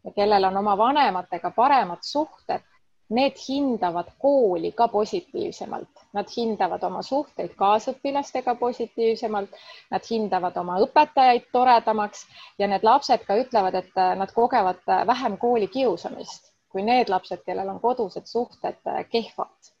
[0.03, 2.61] ja kellel on oma vanematega paremad suhted,
[3.09, 9.59] need hindavad kooli ka positiivsemalt, nad hindavad oma suhteid kaasõpilastega positiivsemalt,
[9.91, 12.25] nad hindavad oma õpetajaid toredamaks
[12.59, 17.43] ja need lapsed ka ütlevad, et äh, nad kogevad äh, vähem koolikiusamist kui need lapsed,
[17.45, 18.79] kellel on kodused suhted
[19.13, 19.73] kehvad.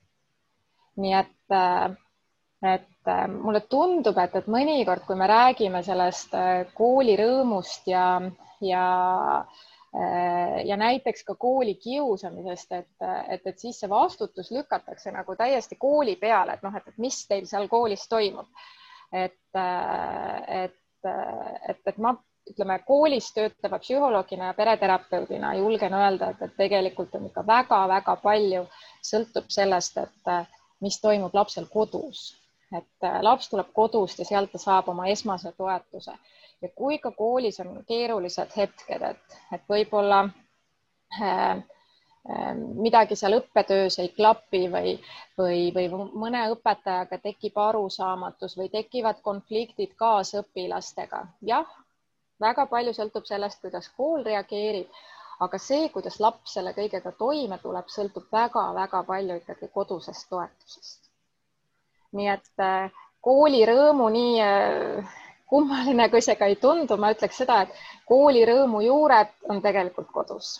[1.01, 1.53] nii et
[2.63, 8.05] et äh, mulle tundub, et, et mõnikord, kui me räägime sellest äh, kooli rõõmust ja,
[8.63, 8.85] ja
[9.41, 15.75] äh, ja näiteks ka kooli kiusamisest, et, et, et siis see vastutus lükatakse nagu täiesti
[15.79, 18.47] kooli peale, et noh, et mis teil seal koolis toimub.
[19.13, 22.15] et, et, et, et ma
[22.49, 28.63] ütleme, koolis töötava psühholoogina ja pereterapeudina julgen öelda, et, et tegelikult on ikka väga-väga palju
[29.05, 30.33] sõltub sellest, et
[30.81, 32.31] mis toimub lapsel kodus
[32.77, 36.15] et äh, laps tuleb kodust ja sealt ta saab oma esmase toetuse
[36.63, 42.51] ja kui ka koolis on keerulised hetked, et, et võib-olla äh, äh,
[42.87, 44.95] midagi seal õppetöös ei klapi või,
[45.37, 45.87] või, või
[46.25, 51.25] mõne õpetajaga tekib arusaamatus või tekivad konfliktid kaasõpilastega.
[51.53, 51.79] jah,
[52.41, 55.03] väga palju sõltub sellest, kuidas kool reageerib,
[55.43, 61.12] aga see, kuidas laps selle kõigega toime tuleb, sõltub väga-väga palju ikkagi kodusest toetusest
[62.17, 62.91] nii et äh,
[63.25, 65.15] koolirõõmu nii äh,
[65.53, 70.53] kummaline, kui see ka ei tundu, ma ütleks seda, et koolirõõmu juured on tegelikult kodus.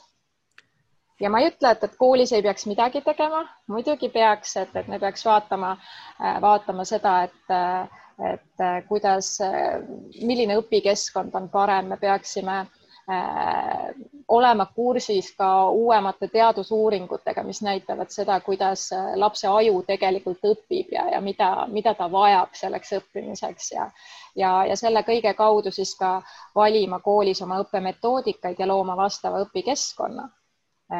[1.21, 4.87] ja ma ei ütle, et, et koolis ei peaks midagi tegema, muidugi peaks, et, et
[4.91, 5.75] me peaks vaatama,
[6.19, 7.57] äh, vaatama seda, et,
[8.33, 9.37] et kuidas,
[10.21, 12.82] milline õpikeskkond on parem, me peaksime Äh,
[14.27, 21.09] olema kursis ka uuemate teadusuuringutega, mis näitavad seda, kuidas äh, lapse aju tegelikult õpib ja,
[21.11, 23.89] ja mida, mida ta vajab selleks õppimiseks ja
[24.35, 26.21] ja, ja selle kõige kaudu siis ka
[26.55, 30.29] valima koolis oma õppemetoodikaid ja looma vastava õpikeskkonna.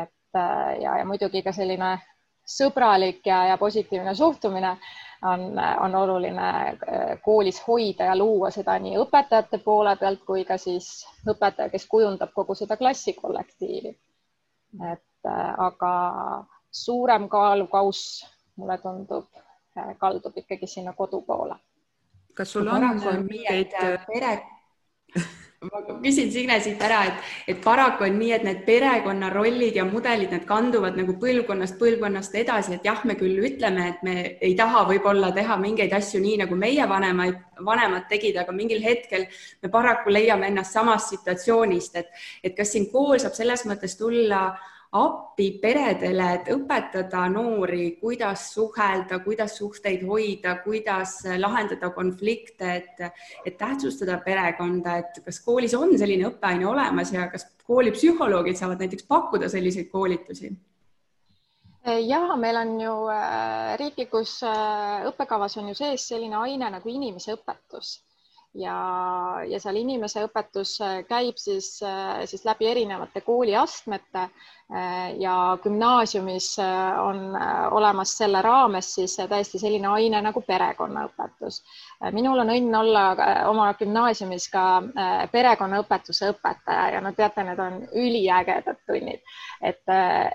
[0.02, 1.98] et äh, ja, ja muidugi ka selline
[2.44, 4.78] sõbralik ja, ja positiivne suhtumine
[5.24, 10.58] on, on oluline äh, koolis hoida ja luua seda nii õpetajate poole pealt kui ka
[10.58, 13.98] siis õpetaja, kes kujundab kogu seda klassikollektiivi.
[14.92, 15.94] et äh, aga
[16.72, 19.28] suurem kaalukauss, mulle tundub,
[19.78, 21.56] äh, kaldub ikkagi sinna kodu poole.
[22.34, 22.84] kas sul on
[23.30, 23.72] mingeid
[24.08, 24.42] pere
[25.72, 30.34] ma küsin Signe siit ära, et, et paraku on nii, et need perekonnarollid ja mudelid,
[30.34, 34.84] need kanduvad nagu põlvkonnast põlvkonnast edasi, et jah, me küll ütleme, et me ei taha
[34.90, 39.28] võib-olla teha mingeid asju nii, nagu meie vanemaid, vanemad tegid, aga mingil hetkel
[39.64, 44.50] me paraku leiame ennast samast situatsioonist, et, et kas siin kool saab selles mõttes tulla
[44.94, 53.58] appi peredele, et õpetada noori, kuidas suhelda, kuidas suhteid hoida, kuidas lahendada konflikte, et, et
[53.58, 59.50] tähtsustada perekonda, et kas koolis on selline õppeaine olemas ja kas koolipsühholoogid saavad näiteks pakkuda
[59.50, 60.54] selliseid koolitusi?
[61.84, 67.98] ja meil on ju äh, riiklikus äh, õppekavas on ju sees selline aine nagu inimeseõpetus
[68.56, 68.76] ja,
[69.50, 71.76] ja seal inimese õpetus äh, käib siis,
[72.30, 74.30] siis läbi erinevate kooliastmete
[75.20, 76.58] ja gümnaasiumis
[76.98, 77.36] on
[77.72, 81.60] olemas selle raames siis täiesti selline aine nagu perekonnaõpetus.
[82.12, 83.04] minul on õnn olla
[83.50, 84.64] oma gümnaasiumis ka
[85.32, 89.22] perekonnaõpetuse õpetaja ja no teate, need on üliägedad tunnid,
[89.62, 89.84] et,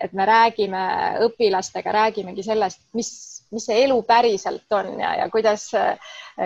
[0.01, 0.85] et me räägime
[1.27, 3.11] õpilastega, räägimegi sellest, mis
[3.51, 5.71] mis see elu päriselt on ja, ja kuidas,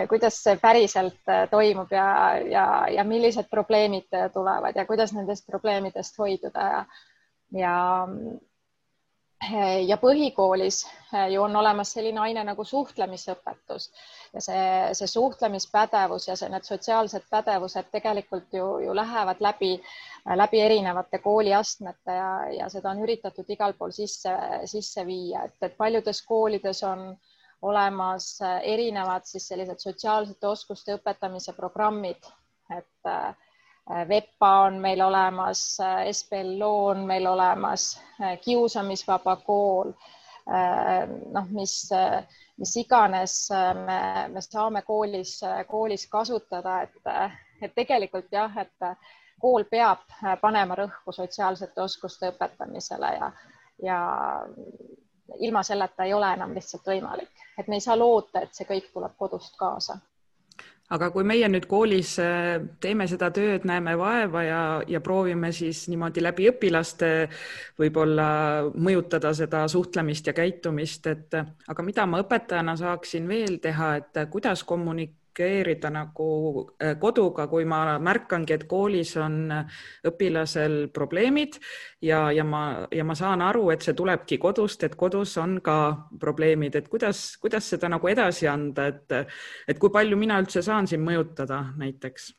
[0.09, 2.05] kuidas see päriselt toimub ja,
[2.49, 6.85] ja, ja millised probleemid tulevad ja kuidas nendest probleemidest hoiduda ja,
[7.53, 7.75] ja
[9.87, 10.77] ja põhikoolis
[11.29, 13.89] ju on olemas selline aine nagu suhtlemisõpetus.
[14.33, 19.73] Ja see, see suhtlemispädevus ja see, need sotsiaalsed pädevused tegelikult ju, ju lähevad läbi,
[20.39, 24.33] läbi erinevate kooliastmete ja, ja seda on üritatud igal pool sisse,
[24.71, 27.11] sisse viia, et, et paljudes koolides on
[27.63, 32.31] olemas erinevad siis sellised sotsiaalsete oskuste õpetamise programmid,
[32.71, 33.35] et äh,
[34.09, 35.77] VEPA on meil olemas,
[36.11, 37.99] SBLO on meil olemas,
[38.45, 39.91] kiusamisvaba kool,
[41.33, 41.75] noh, mis
[42.57, 46.95] mis iganes äh, me, me saame koolis, koolis kasutada, et,
[47.61, 48.87] et tegelikult jah, et
[49.41, 50.05] kool peab
[50.41, 53.31] panema rõhku sotsiaalsete oskuste õpetamisele ja,
[53.83, 53.99] ja
[55.39, 58.91] ilma selleta ei ole enam lihtsalt võimalik, et me ei saa loota, et see kõik
[58.93, 59.97] tuleb kodust kaasa
[60.93, 65.85] aga kui meie nüüd koolis äh, teeme seda tööd, näeme vaeva ja, ja proovime siis
[65.91, 67.11] niimoodi läbi õpilaste
[67.79, 68.27] võib-olla
[68.75, 74.65] mõjutada seda suhtlemist ja käitumist, et aga mida ma õpetajana saaksin veel teha, et kuidas
[74.67, 79.65] kommunik-, kommunikeerida nagu äh, koduga, kui ma märkangi, et koolis on äh,
[80.05, 81.59] õpilasel probleemid
[82.01, 86.09] ja, ja ma, ja ma saan aru, et see tulebki kodust, et kodus on ka
[86.19, 89.33] probleemid, et kuidas, kuidas seda nagu edasi anda, et,
[89.67, 92.33] et kui palju mina üldse saan siin mõjutada näiteks?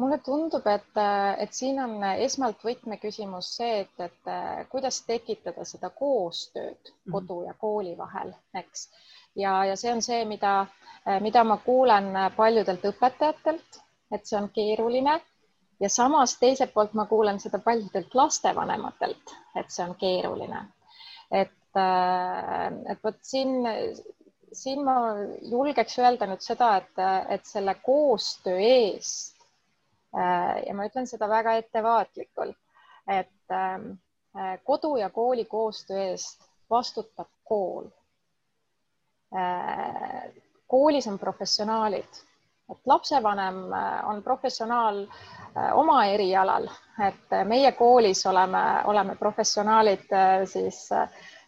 [0.00, 0.96] Mulle tundub, et,
[1.42, 7.12] et siin on esmalt võtmeküsimus see, et, et kuidas tekitada seda koostööd mhm.
[7.12, 8.88] kodu ja kooli vahel, eks
[9.36, 10.66] ja, ja see on see, mida,
[11.06, 13.80] äh, mida ma kuulen äh, paljudelt õpetajatelt,
[14.12, 15.20] et see on keeruline
[15.80, 20.64] ja samas teiselt poolt ma kuulen seda paljudelt lastevanematelt, et see on keeruline.
[21.30, 23.60] et, äh, et vot siin,
[24.52, 24.96] siin ma
[25.42, 29.36] julgeks öelda nüüd seda, et, et selle koostöö eest
[30.10, 32.56] ja ma ütlen seda väga ettevaatlikult,
[33.06, 33.54] et
[34.66, 37.86] kodu ja kooli koostöö eest vastutab kool
[40.70, 42.20] koolis on professionaalid,
[42.70, 46.68] et lapsevanem äh, on professionaal äh, oma erialal,
[47.06, 50.06] et meie koolis oleme, oleme professionaalid
[50.44, 50.88] siis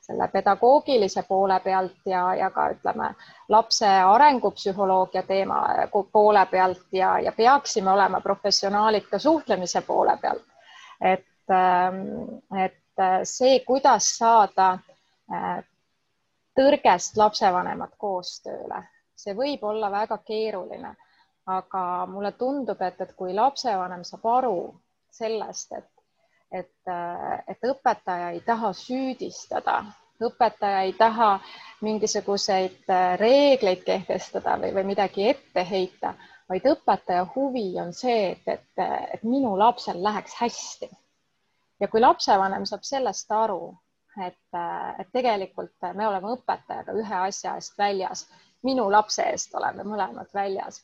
[0.03, 3.13] selle pedagoogilise poole pealt ja, ja ka ütleme
[3.49, 5.61] lapse arengupsühholoogia teema
[6.13, 10.43] poole pealt ja, ja peaksime olema professionaalid ka suhtlemise poole pealt.
[11.01, 12.03] et, ähm,
[12.65, 12.79] et
[13.25, 14.79] see, kuidas saada
[16.59, 18.83] tõrgest lapsevanemat koostööle.
[19.23, 20.97] see võib olla väga keeruline,
[21.47, 24.57] aga mulle tundub, et, et kui lapsevanem saab aru
[25.11, 25.91] sellest, et,
[26.51, 26.93] et,
[27.49, 29.77] et õpetaja ei taha süüdistada,
[30.23, 31.37] õpetaja ei taha
[31.83, 36.15] mingisuguseid reegleid kehtestada või, või midagi ette heita,
[36.49, 38.85] vaid õpetaja huvi on see, et, et,
[39.15, 40.91] et minu lapsel läheks hästi.
[41.81, 43.75] ja kui lapsevanem saab sellest aru,
[44.27, 44.59] et,
[44.99, 48.27] et tegelikult me oleme õpetajaga ühe asja eest väljas,
[48.63, 50.83] minu lapse eest oleme mõlemad väljas.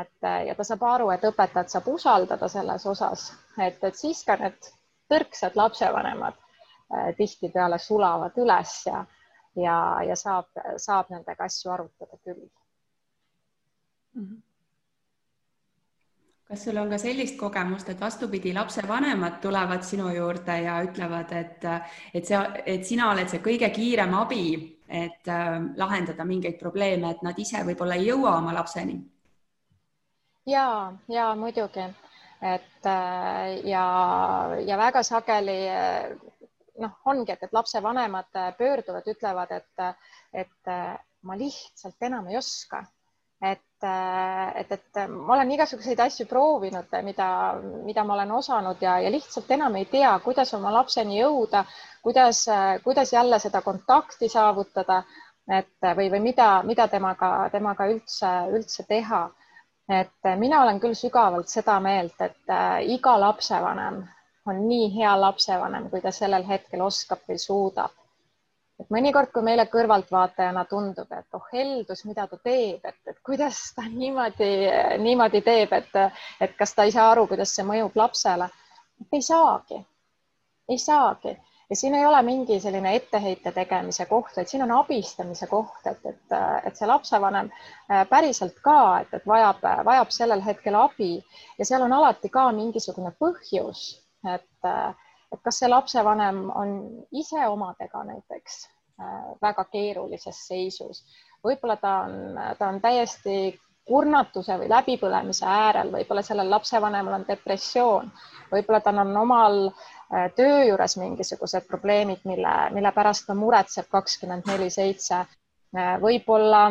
[0.00, 4.36] et ja ta saab aru, et õpetajat saab usaldada selles osas, et, et siis ka
[4.38, 4.70] need
[5.10, 9.04] tõrksad lapsevanemad eh, tihtipeale sulavad üles ja,
[9.56, 12.46] ja, ja saab, saab nendega asju arutada küll
[14.14, 14.22] mm.
[14.22, 14.49] -hmm
[16.50, 21.66] kas sul on ka sellist kogemust, et vastupidi, lapsevanemad tulevad sinu juurde ja ütlevad, et,
[22.14, 24.42] et see, et sina oled see kõige kiirem abi,
[24.90, 28.98] et äh, lahendada mingeid probleeme, et nad ise võib-olla ei jõua oma lapseni?
[30.50, 30.66] ja,
[31.06, 31.86] ja muidugi,
[32.42, 32.90] et
[33.70, 33.86] ja,
[34.66, 35.58] ja väga sageli
[36.80, 39.84] noh, ongi, et, et lapsevanemad pöörduvad, ütlevad, et,
[40.34, 40.72] et
[41.22, 42.82] ma lihtsalt enam ei oska
[43.40, 47.28] et, et, et ma olen igasuguseid asju proovinud, mida,
[47.86, 51.64] mida ma olen osanud ja, ja lihtsalt enam ei tea, kuidas oma lapseni jõuda,
[52.02, 52.44] kuidas,
[52.84, 55.02] kuidas jälle seda kontakti saavutada,
[55.50, 59.28] et või, või mida, mida temaga, temaga üldse, üldse teha.
[59.90, 62.52] et mina olen küll sügavalt seda meelt, et
[62.94, 64.04] iga lapsevanem
[64.46, 67.90] on nii hea lapsevanem, kui ta sellel hetkel oskab või suudab
[68.80, 73.60] et mõnikord, kui meile kõrvaltvaatajana tundub, et oh heldus, mida ta teeb, et, et kuidas
[73.76, 74.50] ta niimoodi,
[75.04, 76.00] niimoodi teeb, et,
[76.40, 78.48] et kas ta ei saa aru, kuidas see mõjub lapsele.
[79.12, 79.78] ei saagi,
[80.68, 81.36] ei saagi
[81.70, 86.00] ja siin ei ole mingi selline etteheite tegemise koht, vaid siin on abistamise koht, et,
[86.04, 86.34] et,
[86.66, 91.12] et see lapsevanem äh, päriselt ka, et, et vajab, vajab sellel hetkel abi
[91.58, 93.84] ja seal on alati ka mingisugune põhjus,
[94.34, 94.70] et
[95.32, 96.76] et kas see lapsevanem on
[97.12, 98.60] ise omadega näiteks
[99.00, 101.04] äh, väga keerulises seisus,
[101.44, 103.58] võib-olla ta on, ta on täiesti
[103.90, 108.10] kurnatuse või läbipõlemise äärel, võib-olla sellel lapsevanemal on depressioon,
[108.52, 114.46] võib-olla tal on omal äh, töö juures mingisugused probleemid, mille, mille pärast ta muretseb kakskümmend
[114.50, 115.24] neli seitse.
[115.76, 116.68] Äh, võib-olla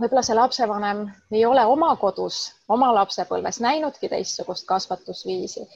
[0.00, 2.38] võib-olla see lapsevanem ei ole oma kodus,
[2.68, 5.66] oma lapsepõlves näinudki teistsugust kasvatusviisi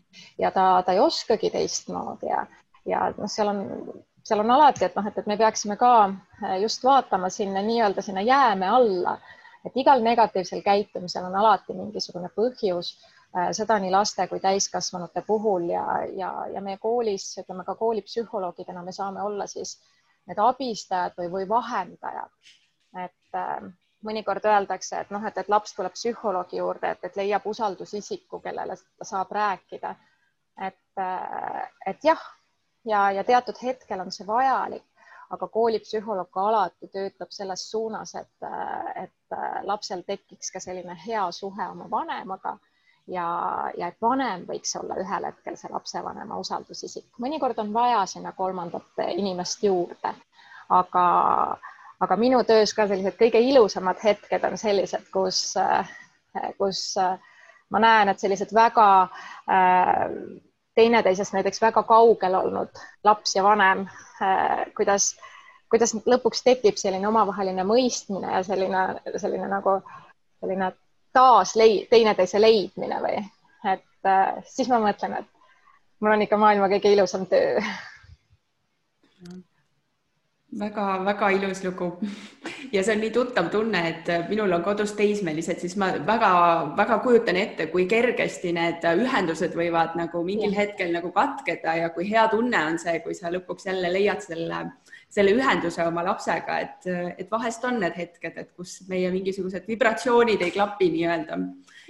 [0.42, 2.44] ja ta, ta ei oskagi teistmoodi ja,
[2.86, 3.62] ja noh, seal on,
[4.26, 8.02] seal on alati, et noh, et, et me peaksime ka äh, just vaatama sinna nii-öelda
[8.02, 9.18] sinna jääme alla,
[9.66, 15.70] et igal negatiivsel käitumisel on alati mingisugune põhjus äh, seda nii laste kui täiskasvanute puhul
[15.70, 19.78] ja, ja, ja meie koolis, ütleme ka koolipsühholoogidena me saame olla siis
[20.26, 22.34] need abistajad või, või vahendajad.
[22.98, 23.70] et äh,
[24.04, 28.76] mõnikord öeldakse, et noh, et, et laps tuleb psühholoogi juurde, et, et leiab usaldusisiku, kellele
[28.76, 29.94] ta saab rääkida.
[30.66, 31.02] et,
[31.86, 32.22] et jah,
[32.84, 34.84] ja, ja teatud hetkel on see vajalik,
[35.30, 38.48] aga koolipsühholoog alati töötab selles suunas, et,
[38.94, 42.56] et lapsel tekiks ka selline hea suhe oma vanemaga
[43.08, 43.26] ja,
[43.76, 47.10] ja et vanem võiks olla ühel hetkel see lapsevanema usaldusisik.
[47.18, 50.14] mõnikord on vaja sinna kolmandat inimest juurde,
[50.68, 51.04] aga
[52.00, 55.88] aga minu töös ka sellised kõige ilusamad hetked on sellised, kus, äh,
[56.58, 57.16] kus äh,
[57.74, 60.04] ma näen, et sellised väga äh,
[60.78, 63.88] teineteisest näiteks väga kaugel olnud laps ja vanem,
[64.78, 65.08] kuidas,
[65.66, 68.84] kuidas lõpuks tekib selline omavaheline mõistmine ja selline,
[69.18, 69.80] selline nagu
[70.38, 70.70] selline
[71.18, 73.18] taas lei-, teineteise leidmine või
[73.72, 74.12] et
[74.46, 75.26] siis ma mõtlen, et
[75.98, 77.58] mul on ikka maailma kõige ilusam töö
[80.56, 81.90] väga-väga ilus lugu
[82.72, 87.36] ja see on nii tuttav tunne, et minul on kodus teismelised, siis ma väga-väga kujutan
[87.36, 90.62] ette, kui kergesti need ühendused võivad nagu mingil ja.
[90.62, 94.64] hetkel nagu katkeda ja kui hea tunne on see, kui sa lõpuks jälle leiad selle,
[95.12, 100.48] selle ühenduse oma lapsega, et, et vahest on need hetked, et kus meie mingisugused vibratsioonid
[100.48, 101.42] ei klapi nii-öelda.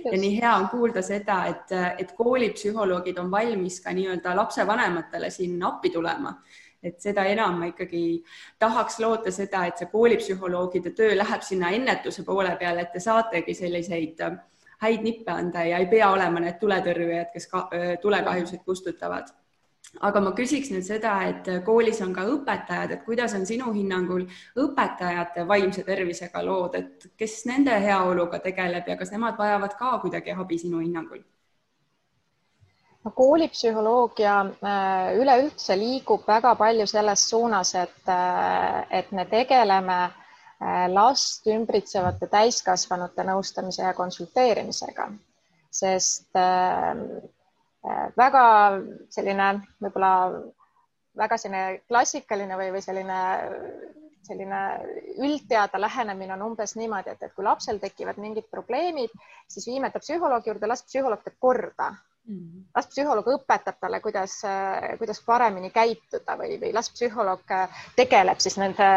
[0.04, 5.62] ja nii hea on kuulda seda, et, et koolipsühholoogid on valmis ka nii-öelda lapsevanematele siin
[5.62, 6.34] appi tulema
[6.82, 8.02] et seda enam ma ikkagi
[8.58, 13.54] tahaks loota seda, et see koolipsühholoogide töö läheb sinna ennetuse poole peale, et te saategi
[13.54, 14.38] selliseid äh,
[14.84, 19.34] häid nippe anda ja ei pea olema need tuletõrjujad, kes ka, äh, tulekahjusid kustutavad.
[20.04, 24.26] aga ma küsiks nüüd seda, et koolis on ka õpetajad, et kuidas on sinu hinnangul
[24.64, 30.36] õpetajate vaimse tervisega lood, et kes nende heaoluga tegeleb ja kas nemad vajavad ka kuidagi
[30.36, 31.24] abi sinu hinnangul?
[33.14, 41.46] Koolipsühholoogia äh, üleüldse liigub väga palju selles suunas, et, äh, et me tegeleme äh, last
[41.46, 45.08] ümbritsevate täiskasvanute nõustamise ja konsulteerimisega,
[45.70, 46.34] sest
[48.18, 48.44] väga
[49.14, 49.48] selline
[49.80, 50.12] võib-olla
[51.18, 53.20] väga selline klassikaline või, või selline
[54.28, 54.60] selline
[55.24, 59.14] üldteada lähenemine on umbes niimoodi, et, et kui lapsel tekivad mingid probleemid,
[59.48, 61.92] siis viime ta psühholoogi juurde, las psühholoog teeb korda.
[62.76, 64.34] Las psühholoog õpetab talle, kuidas,
[65.00, 67.54] kuidas paremini käituda või, või las psühholoog
[67.96, 68.88] tegeleb siis nende,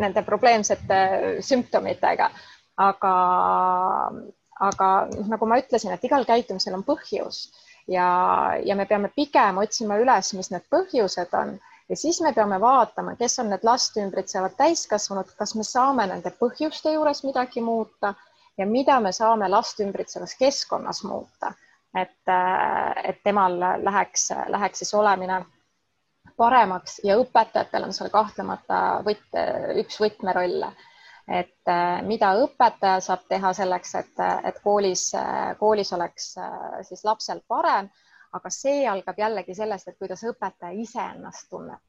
[0.00, 1.00] nende probleemsete
[1.44, 2.30] sümptomitega.
[2.76, 3.12] aga,
[4.60, 7.46] aga noh, nagu ma ütlesin, et igal käitumisel on põhjus
[7.88, 8.08] ja,
[8.64, 11.56] ja me peame pigem otsima üles, mis need põhjused on.
[11.88, 16.32] Ja siis me peame vaatama, kes on need last ümbritsevad täiskasvanud, kas me saame nende
[16.40, 18.14] põhjuste juures midagi muuta
[18.58, 21.52] ja mida me saame last ümbritsevas keskkonnas muuta
[21.96, 25.44] et, äh, et temal läheks, läheks siis olemine
[26.36, 29.38] paremaks ja õpetajatel on seal kahtlemata võt-,
[29.80, 30.72] üks võtmerolle.
[31.26, 31.70] et
[32.06, 35.08] mida õpetaja saab teha selleks, et, et koolis,
[35.58, 36.26] koolis oleks
[36.86, 37.88] siis lapsel parem,
[38.32, 41.82] aga see algab jällegi sellest, et kuidas õpetaja ise ennast tunneb.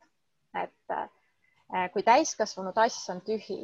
[0.58, 3.60] et kui täiskasvanu tass on tühi,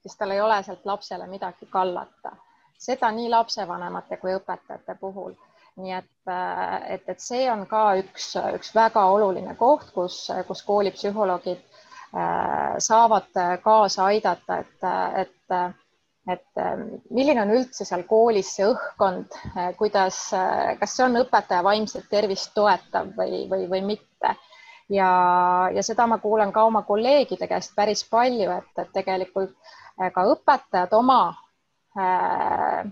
[0.00, 2.32] siis tal ei ole sealt lapsele midagi kallata,
[2.78, 5.36] seda nii lapsevanemate kui õpetajate puhul
[5.76, 10.18] nii et, äh, et, et see on ka üks, üks väga oluline koht, kus,
[10.48, 13.28] kus koolipsühholoogid äh, saavad
[13.64, 14.86] kaasa aidata, et,
[15.22, 15.76] et,
[16.32, 16.62] et
[17.12, 19.36] milline on üldse seal koolis see õhkkond,
[19.78, 20.20] kuidas,
[20.80, 24.32] kas see on õpetaja vaimset tervist toetav või, või, või mitte.
[24.88, 25.10] ja,
[25.74, 29.54] ja seda ma kuulen ka oma kolleegide käest päris palju, et, et tegelikult
[30.14, 31.20] ka õpetajad oma
[32.00, 32.88] äh,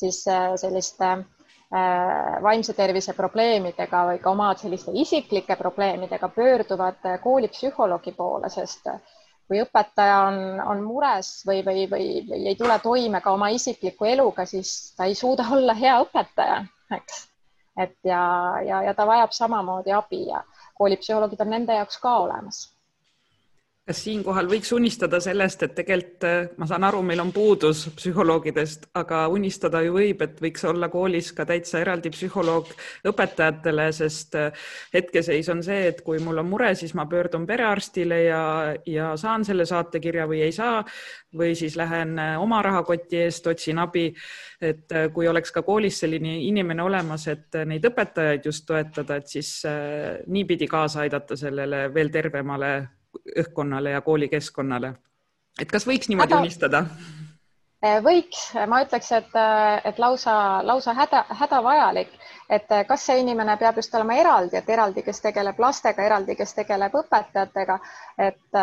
[0.00, 0.22] siis
[0.62, 1.39] selliste Äh,
[1.70, 8.88] vaimse tervise probleemidega või ka oma selliste isiklike probleemidega pöörduvad koolipsühholoogi poole, sest
[9.46, 14.06] kui õpetaja on, on mures või, või, või, või ei tule toime ka oma isikliku
[14.06, 16.64] eluga, siis ta ei suuda olla hea õpetaja,
[16.98, 17.22] eks.
[17.78, 18.22] et ja,
[18.66, 20.42] ja, ja ta vajab samamoodi abi ja
[20.74, 22.66] koolipsühholoogid on nende jaoks ka olemas
[23.90, 28.86] kas siinkohal võiks unistada sellest, et tegelikult äh, ma saan aru, meil on puudus psühholoogidest,
[29.00, 32.70] aga unistada ju võib, et võiks olla koolis ka täitsa eraldi psühholoog
[33.10, 38.20] õpetajatele, sest äh, hetkeseis on see, et kui mul on mure, siis ma pöördun perearstile
[38.28, 38.44] ja,
[38.86, 40.84] ja saan selle saatekirja või ei saa
[41.34, 44.12] või siis lähen äh, oma rahakoti eest, otsin abi.
[44.60, 49.54] et kui oleks ka koolis selline inimene olemas, et neid õpetajaid just toetada, et siis
[50.28, 52.74] niipidi kaasa aidata sellele veel tervemale
[53.44, 54.94] õhkkonnale ja koolikeskkonnale.
[55.60, 56.40] et kas võiks niimoodi Häda...
[56.40, 56.84] unistada?
[57.80, 60.32] Eh, võiks, ma ütleks, et, eh, et lausa,
[60.68, 62.10] lausa häda, hädavajalik,
[62.52, 66.36] et eh, kas see inimene peab just olema eraldi, et eraldi, kes tegeleb lastega, eraldi,
[66.36, 67.78] kes tegeleb õpetajatega,
[68.26, 68.60] et,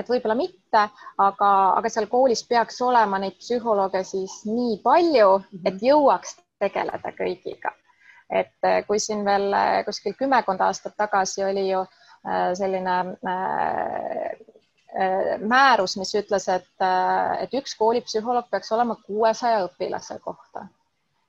[0.00, 0.86] et võib-olla mitte,
[1.26, 5.28] aga, aga seal koolis peaks olema neid psühholooge siis nii palju,
[5.66, 5.84] et mhm.
[5.90, 7.76] jõuaks tegeleda kõigiga.
[8.28, 9.54] et kui siin veel
[9.84, 11.97] kuskil kümmekond aastat tagasi oli ju Äh,
[12.54, 12.98] selline
[13.28, 14.32] äh,
[15.00, 16.68] äh, määrus, mis ütles, et,
[17.42, 20.66] et üks koolipsühholoog peaks olema kuuesaja õpilase kohta,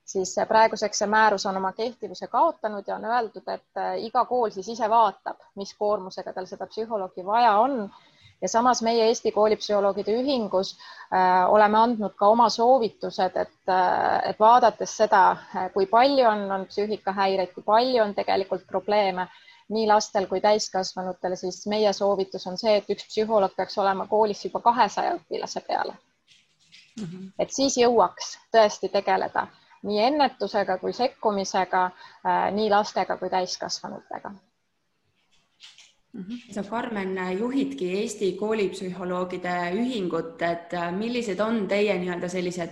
[0.04, 4.68] siis praeguseks see määrus on oma kehtivuse kaotanud ja on öeldud, et iga kool siis
[4.74, 7.84] ise vaatab, mis koormusega tal seda psühholoogi vaja on.
[8.40, 10.70] Ja samas meie Eesti Koolipsühholoogide Ühingus
[11.12, 13.72] äh, oleme andnud ka oma soovitused, et,
[14.24, 15.20] et vaadates seda,
[15.74, 19.28] kui palju on, on psüühikahäireid, kui palju on tegelikult probleeme
[19.70, 24.44] nii lastel kui täiskasvanutel, siis meie soovitus on see, et üks psühholoog peaks olema koolis
[24.44, 27.04] juba kahesaja õpilase peale mm.
[27.04, 27.32] -hmm.
[27.38, 29.46] et siis jõuaks tõesti tegeleda
[29.82, 34.30] nii ennetusega kui sekkumisega äh, nii lastega kui täiskasvanutega.
[36.16, 36.52] -hmm.
[36.52, 42.70] sa, Karmen, juhidki Eesti koolipsühholoogide ühingut, et äh, millised on teie nii-öelda sellised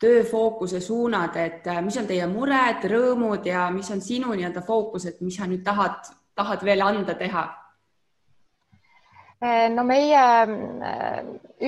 [0.00, 5.06] tööfookuse suunad, et äh, mis on teie mured, rõõmud ja mis on sinu nii-öelda fookus,
[5.06, 7.48] et mis sa nüüd tahad tahad veel anda teha?
[9.40, 10.22] Eh, no meie
[10.84, 11.20] eh,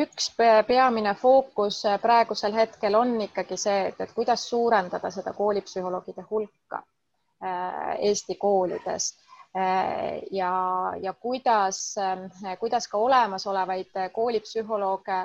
[0.03, 0.27] üks
[0.69, 6.83] peamine fookus eh, praegusel hetkel on ikkagi see, et, et kuidas suurendada seda koolipsühholoogide hulka
[7.43, 9.07] Eesti koolides
[10.31, 10.51] ja,
[11.03, 11.79] ja kuidas,
[12.61, 15.17] kuidas ka olemasolevaid koolipsühholooge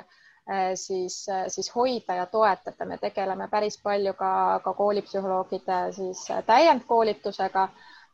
[0.74, 1.20] siis,
[1.54, 2.88] siis hoida ja toetada.
[2.90, 4.32] me tegeleme päris palju ka,
[4.64, 7.68] ka koolipsühholoogide siis täiendkoolitusega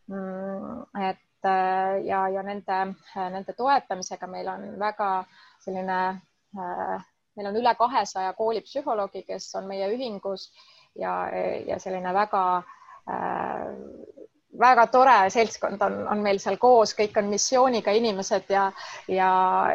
[0.08, 2.80] et äh, ja, ja nende,
[3.16, 5.10] äh, nende toetamisega meil on väga
[5.64, 6.00] selline,
[6.58, 6.98] äh,
[7.36, 10.50] meil on üle kahesaja koolipsühholoogi, kes on meie ühingus
[10.96, 11.14] ja,
[11.66, 12.44] ja selline väga
[14.58, 18.68] väga tore seltskond on, on meil seal koos, kõik on missiooniga inimesed ja,
[19.10, 19.30] ja,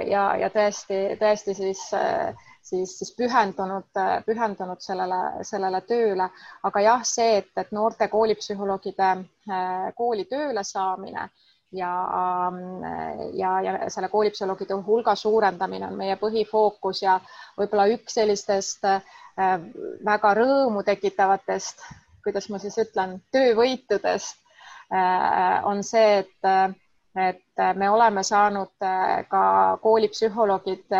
[0.07, 2.31] ja, ja tõesti, tõesti siis äh,
[2.69, 6.29] siis, siis pühendunud, pühendunud sellele, sellele tööle.
[6.63, 11.29] aga jah, see, et, et noorte koolipsühholoogide äh, kooli tööle saamine
[11.71, 11.93] ja,
[13.33, 17.19] ja, ja selle koolipsühholoogide hulga suurendamine on meie põhifookus ja
[17.57, 19.01] võib-olla üks sellistest äh,
[20.05, 21.83] väga rõõmu tekitavatest,
[22.23, 24.37] kuidas ma siis ütlen, töövõitudest
[24.93, 26.75] äh, on see, et,
[27.29, 28.75] et me oleme saanud
[29.29, 29.43] ka
[29.81, 30.99] koolipsühholoogid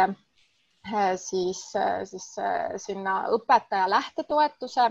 [1.15, 4.89] siis, äh, siis äh, sinna õpetaja lähtetoetuse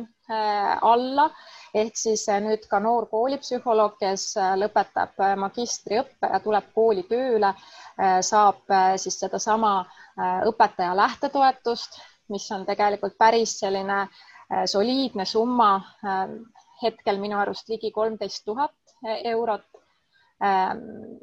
[0.83, 1.31] alla.
[1.75, 7.55] Ehk siis nüüd ka noor koolipsühholoog, kes lõpetab magistriõppe ja tuleb kooli tööle,
[8.23, 8.69] saab
[9.01, 9.73] siis sedasama
[10.49, 14.07] õpetaja lähtetoetust, mis on tegelikult päris selline
[14.69, 15.73] soliidne summa,
[16.83, 18.77] hetkel minu arust ligi kolmteist tuhat
[19.25, 19.78] eurot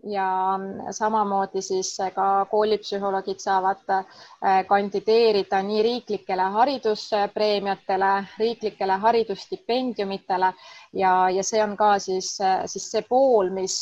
[0.03, 0.59] ja
[0.91, 10.51] samamoodi siis ka koolipsühholoogid saavad äh, kandideerida nii riiklikele hariduspreemiatele, riiklikele haridusstipendiumitele
[10.93, 12.35] ja, ja see on ka siis,
[12.65, 13.77] siis see pool, mis,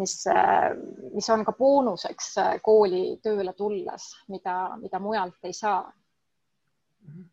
[0.00, 0.16] mis,
[1.12, 7.12] mis on ka boonuseks kooli tööle tulles, mida, mida mujalt ei saa mm.
[7.12, 7.31] -hmm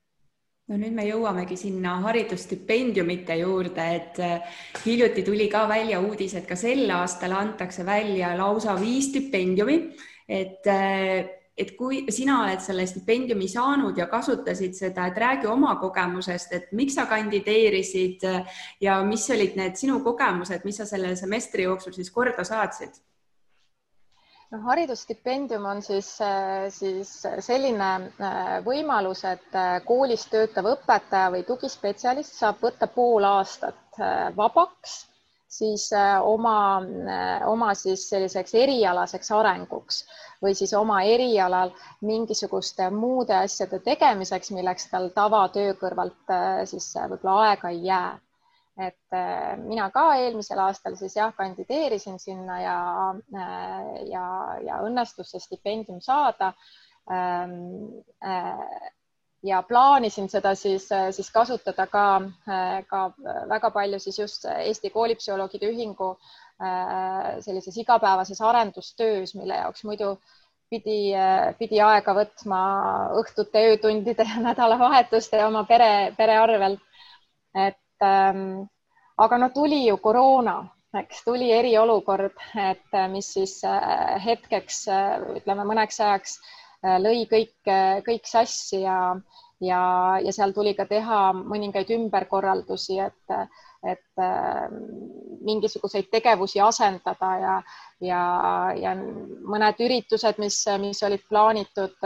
[0.69, 6.47] no nüüd me jõuamegi sinna haridusstipendiumite juurde, et äh, hiljuti tuli ka välja uudis, et
[6.49, 9.81] ka sel aastal antakse välja lausa viis stipendiumi,
[10.29, 15.73] et äh, et kui sina oled selle stipendiumi saanud ja kasutasid seda, et räägi oma
[15.81, 21.17] kogemusest, et miks sa kandideerisid äh, ja mis olid need sinu kogemused, mis sa selle
[21.19, 23.01] semestri jooksul siis korda saatsid?
[24.51, 27.11] Noh, haridusstipendium on siis, äh, siis
[27.45, 27.89] selline
[28.21, 33.77] äh, võimalus, et äh, koolis töötav õpetaja või tugispetsialist saab võtta pool aastat
[34.35, 35.05] vabaks
[35.49, 35.89] siis
[36.23, 36.79] oma,
[37.49, 39.97] oma siis selliseks erialaseks arenguks
[40.45, 41.73] või siis oma erialal
[42.05, 46.35] mingisuguste muude asjade tegemiseks, milleks tal tavatöö kõrvalt
[46.69, 48.13] siis võib-olla aega ei jää
[48.79, 52.77] et äh, mina ka eelmisel aastal siis jah, kandideerisin sinna ja,
[53.35, 54.27] äh, ja,
[54.63, 56.53] ja õnnestus see stipendium saada.
[57.11, 58.87] Ähm, äh,
[59.43, 62.05] ja plaanisin seda siis, siis kasutada ka,
[62.89, 63.03] ka
[63.47, 66.09] väga palju siis just Eesti Koolipsühholoogide Ühingu
[67.39, 70.09] sellises igapäevases arendustöös, mille jaoks muidu
[70.67, 71.15] pidi,
[71.55, 72.59] pidi aega võtma
[73.21, 76.83] õhtute, öötundide ja nädalavahetuste ja oma pere, pere arvelt.
[77.55, 78.67] et ähm,
[79.19, 80.61] aga no tuli ju koroona,
[80.97, 86.39] eks tuli eriolukord, et äh, mis siis äh, hetkeks, äh, ütleme mõneks ajaks
[86.79, 87.67] lõi kõik,
[88.05, 89.17] kõik sassi ja,
[89.59, 89.79] ja,
[90.23, 93.33] ja seal tuli ka teha mõningaid ümberkorraldusi, et,
[93.83, 94.21] et
[95.43, 97.57] mingisuguseid tegevusi asendada ja,
[97.99, 98.21] ja,
[98.79, 101.99] ja mõned üritused, mis, mis olid plaanitud,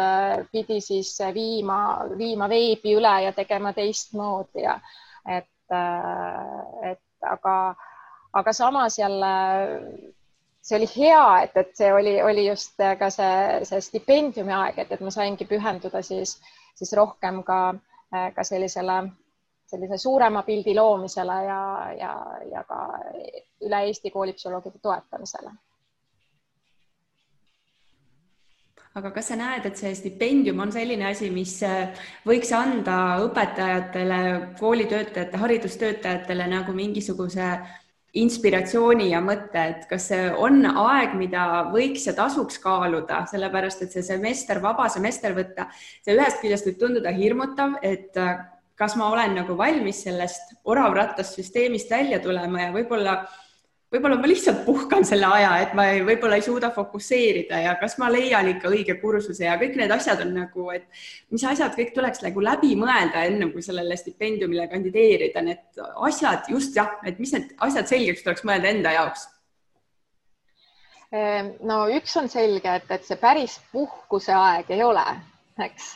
[0.50, 1.78] pidi siis viima,
[2.18, 4.80] viima veebi üle ja tegema teistmoodi ja
[5.38, 5.53] et
[6.92, 7.56] et, aga,
[8.34, 9.32] aga samas jälle
[10.64, 14.94] see oli hea, et, et see oli, oli just ka see, see stipendiumi aeg, et,
[14.96, 16.38] et ma saingi pühenduda siis,
[16.80, 17.60] siis rohkem ka,
[18.36, 19.02] ka sellisele,
[19.68, 21.62] sellise suurema pildi loomisele ja,
[22.00, 22.16] ja,
[22.52, 22.80] ja ka
[23.68, 25.52] üle Eesti koolipsühholoogide toetamisele
[28.94, 34.20] aga kas sa näed, et see stipendium on selline asi, mis äh, võiks anda õpetajatele,
[34.60, 37.56] koolitöötajate, haridustöötajatele nagu mingisuguse
[38.22, 43.96] inspiratsiooni ja mõtte, et kas see on aeg, mida võiks ja tasuks kaaluda, sellepärast et
[43.96, 45.72] see semester, vaba semester võtta,
[46.06, 48.44] see ühest küljest võib tunduda hirmutav, et äh,
[48.78, 53.24] kas ma olen nagu valmis sellest oravrattast süsteemist välja tulema ja võib-olla
[53.94, 57.96] võib-olla ma lihtsalt puhkan selle aja, et ma ei, võib-olla ei suuda fokusseerida ja kas
[58.02, 60.88] ma leian ikka õige kursuse ja kõik need asjad on nagu, et
[61.34, 66.78] mis asjad kõik tuleks nagu läbi mõelda, enne kui sellele stipendiumile kandideerida, need asjad just
[66.78, 69.28] jah, et mis need asjad selgeks tuleks mõelda enda jaoks?
[71.14, 75.06] Ehm, no üks on selge, et, et see päris puhkuse aeg ei ole,
[75.62, 75.94] eks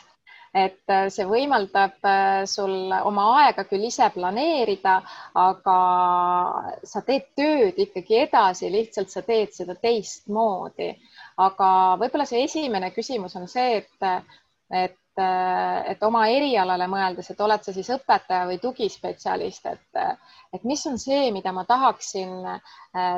[0.54, 4.98] et äh, see võimaldab äh, sul oma aega küll ise planeerida,
[5.38, 5.78] aga
[6.84, 10.94] sa teed tööd ikkagi edasi, lihtsalt sa teed seda teistmoodi.
[11.38, 11.68] aga
[12.00, 14.08] võib-olla see esimene küsimus on see, et,
[14.70, 20.00] et, äh, et oma erialale mõeldes, et oled sa siis õpetaja või tugispetsialist, et,
[20.52, 22.40] et mis on see, mida ma tahaksin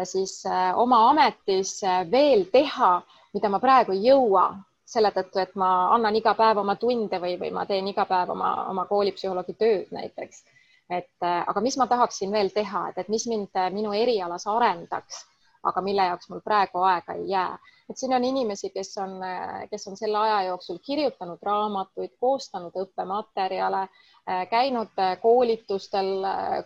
[0.05, 0.43] siis
[0.77, 1.79] oma ametis
[2.11, 2.99] veel teha,
[3.33, 4.51] mida ma praegu ei jõua
[4.91, 8.33] selle tõttu, et ma annan iga päev oma tunde või, või ma teen iga päev
[8.35, 10.45] oma, oma koolipsühholoogi tööd näiteks.
[10.91, 15.21] et aga mis ma tahaksin veel teha, et, et mis mind minu erialas arendaks,
[15.63, 17.59] aga mille jaoks mul praegu aega ei jää.
[17.91, 19.17] et siin on inimesi, kes on,
[19.71, 23.87] kes on selle aja jooksul kirjutanud raamatuid, koostanud õppematerjale,
[24.51, 26.11] käinud koolitustel,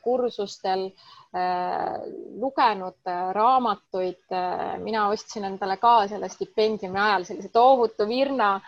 [0.03, 0.91] kursustel
[1.35, 1.99] Äh,
[2.39, 4.23] lugenud äh, raamatuid.
[4.31, 8.61] Äh, mina ostsin endale ka selle stipendiumi ajal sellise tohutu virna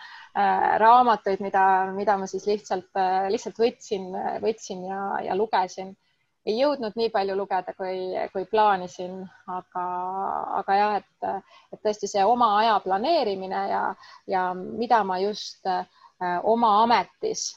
[0.83, 1.61] raamatuid, mida,
[1.95, 2.91] mida ma siis lihtsalt,
[3.33, 4.11] lihtsalt võtsin,
[4.43, 5.95] võtsin ja, ja lugesin.
[6.45, 9.15] ei jõudnud nii palju lugeda, kui, kui plaanisin,
[9.51, 9.85] aga,
[10.59, 13.81] aga jah, et, et tõesti see oma aja planeerimine ja,
[14.27, 15.65] ja mida ma just
[16.53, 17.47] oma ametis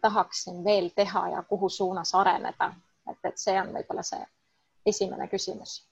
[0.00, 2.72] tahaksin veel teha ja kuhu suunas areneda,
[3.10, 4.22] et, et see on võib-olla see
[4.86, 5.82] esimene küsimus.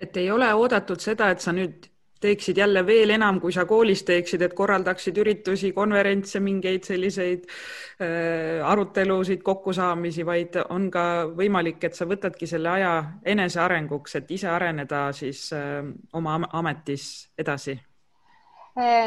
[0.00, 1.88] et ei ole oodatud seda, et sa nüüd
[2.20, 8.66] teeksid jälle veel enam, kui sa koolis teeksid, et korraldaksid üritusi, konverentse, mingeid selliseid äh,
[8.66, 11.04] arutelusid, kokkusaamisi, vaid on ka
[11.38, 12.94] võimalik, et sa võtadki selle aja
[13.24, 17.78] enesearenguks, et ise areneda siis äh, oma ametis edasi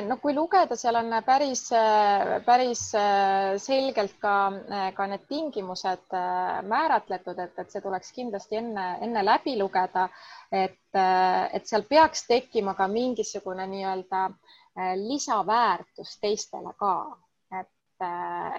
[0.08, 1.64] no kui lugeda, seal on päris,
[2.46, 4.36] päris eh, selgelt ka,
[4.68, 6.16] eh, ka need tingimused
[6.68, 10.10] määratletud, et, et see tuleks kindlasti enne, enne läbi lugeda.
[10.52, 10.98] et,
[11.56, 14.26] et seal peaks tekkima ka mingisugune nii-öelda
[15.00, 16.96] lisaväärtus teistele ka.
[17.62, 17.70] et,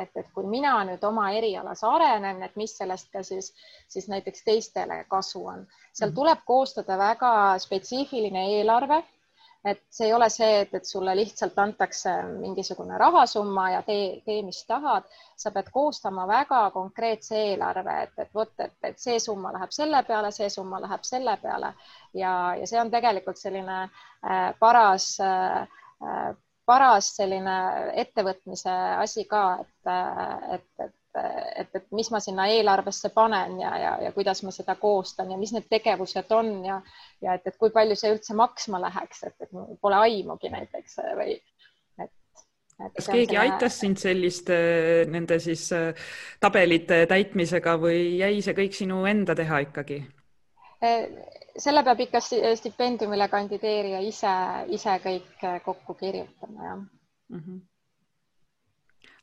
[0.00, 3.52] et, et kui mina nüüd oma erialas arenen, et mis sellest ka siis,
[3.88, 5.66] siis näiteks teistele kasu on.
[5.92, 6.16] seal mhm.
[6.16, 9.02] tuleb koostada väga spetsiifiline eelarve
[9.64, 14.40] et see ei ole see, et, et sulle lihtsalt antakse mingisugune rahasumma ja tee, tee,
[14.42, 15.06] mis tahad.
[15.36, 20.02] sa pead koostama väga konkreetse eelarve, et, et vot, et, et see summa läheb selle
[20.06, 21.72] peale, see summa läheb selle peale
[22.14, 25.66] ja, ja see on tegelikult selline äh, paras äh,
[26.66, 27.56] paras selline
[28.02, 29.92] ettevõtmise asi ka, et,
[30.56, 34.76] et, et et, et mis ma sinna eelarvesse panen ja, ja, ja kuidas ma seda
[34.80, 36.80] koostan ja mis need tegevused on ja,
[37.22, 41.34] ja et, et kui palju see üldse maksma läheks, et, et pole aimugi näiteks või
[41.36, 42.12] et,
[42.80, 42.94] et.
[42.96, 43.44] kas keegi selle...
[43.44, 44.58] aitas sind selliste
[45.12, 46.08] nende siis äh,
[46.40, 50.00] tabelite täitmisega või jäi see kõik sinu enda teha ikkagi?
[50.82, 51.10] Äh,
[51.60, 54.32] selle peab ikka stipendiumile kandideerija ise,
[54.72, 57.42] ise kõik kokku kirjutama, jah mm.
[57.42, 57.60] -hmm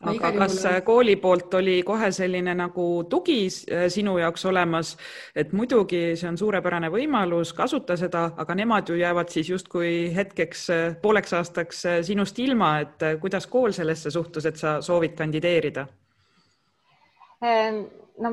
[0.07, 0.81] aga kas juhul...
[0.85, 4.95] kooli poolt oli kohe selline nagu tugi äh, sinu jaoks olemas,
[5.35, 10.67] et muidugi see on suurepärane võimalus, kasuta seda, aga nemad ju jäävad siis justkui hetkeks,
[10.75, 15.87] äh, pooleks aastaks äh, sinust ilma, et kuidas kool sellesse suhtus, et sa soovid kandideerida?
[18.19, 18.29] No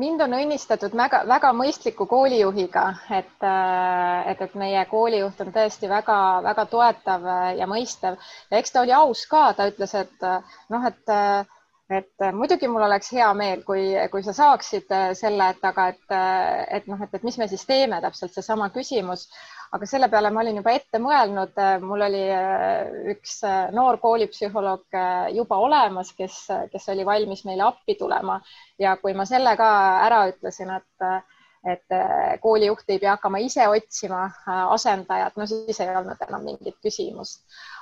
[0.00, 6.64] mind on õnnistatud väga-väga mõistliku koolijuhiga, et, äh, et, et meie koolijuht on tõesti väga-väga
[6.72, 7.26] toetav
[7.58, 8.16] ja mõistev.
[8.50, 10.24] Ja eks ta oli aus ka, ta ütles, et
[10.72, 11.14] noh, et
[11.96, 16.16] et muidugi mul oleks hea meel, kui, kui sa saaksid selle, et aga et,
[16.80, 19.28] et noh, et, et mis me siis teeme, täpselt seesama küsimus
[19.74, 21.56] aga selle peale ma olin juba ette mõelnud.
[21.82, 27.66] mul oli äh, üks äh, noor koolipsühholoog äh, juba olemas, kes, kes oli valmis meile
[27.66, 28.40] appi tulema
[28.78, 29.70] ja kui ma selle ka
[30.06, 31.08] ära ütlesin, et
[31.66, 31.90] et
[32.38, 34.20] koolijuht ei pea hakkama ise otsima
[34.70, 37.40] asendajat, no siis ei olnud enam mingit küsimust.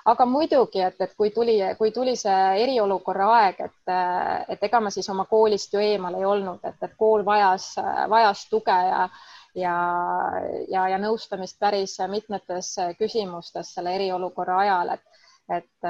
[0.08, 3.92] aga muidugi, et, et kui tuli, kui tuli see eriolukorra aeg, et,
[4.56, 7.74] et ega ma siis oma koolist ju eemal ei olnud, et, et kool vajas,
[8.08, 9.04] vajas tuge ja
[9.54, 9.76] ja,
[10.68, 15.22] ja, ja nõustamist päris mitmetes küsimustes selle eriolukorra ajal, et,
[15.58, 15.88] et,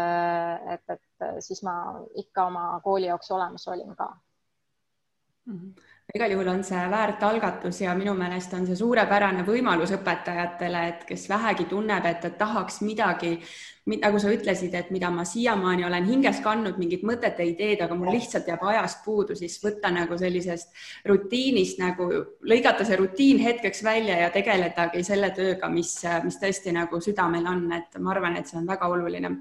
[0.74, 1.74] et, et siis ma
[2.20, 4.10] ikka oma kooli jaoks olemas olin ka
[5.46, 5.58] mm.
[5.58, 10.82] -hmm igal juhul on see väärt algatus ja minu meelest on see suurepärane võimalus õpetajatele,
[10.88, 13.38] et kes vähegi tunneb, et, tahaks midagi
[13.84, 18.14] nagu sa ütlesid, et mida ma siiamaani olen hinges kandnud, mingid mõtted ideed, aga mul
[18.14, 20.72] lihtsalt jääb ajast puudu, siis võtta nagu sellisest
[21.08, 22.08] rutiinist nagu,
[22.48, 27.66] lõigata see rutiin hetkeks välja ja tegeledagi selle tööga, mis, mis tõesti nagu südamel on,
[27.76, 29.34] et ma arvan, et see on väga oluline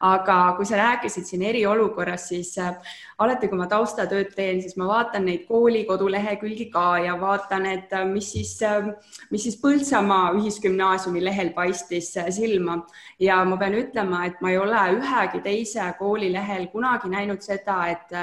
[0.00, 2.76] aga kui sa rääkisid siin eriolukorrast, siis äh,
[3.18, 7.92] alati, kui ma taustatööd teen, siis ma vaatan neid kooli kodulehekülgi ka ja vaatan, et
[7.92, 8.92] äh, mis siis, äh,
[9.30, 12.78] mis siis Põltsamaa Ühisgümnaasiumi lehel paistis silma.
[13.20, 17.82] Ja ma pean ütlema, et ma ei ole ühegi teise kooli lehel kunagi näinud seda,
[17.90, 18.14] et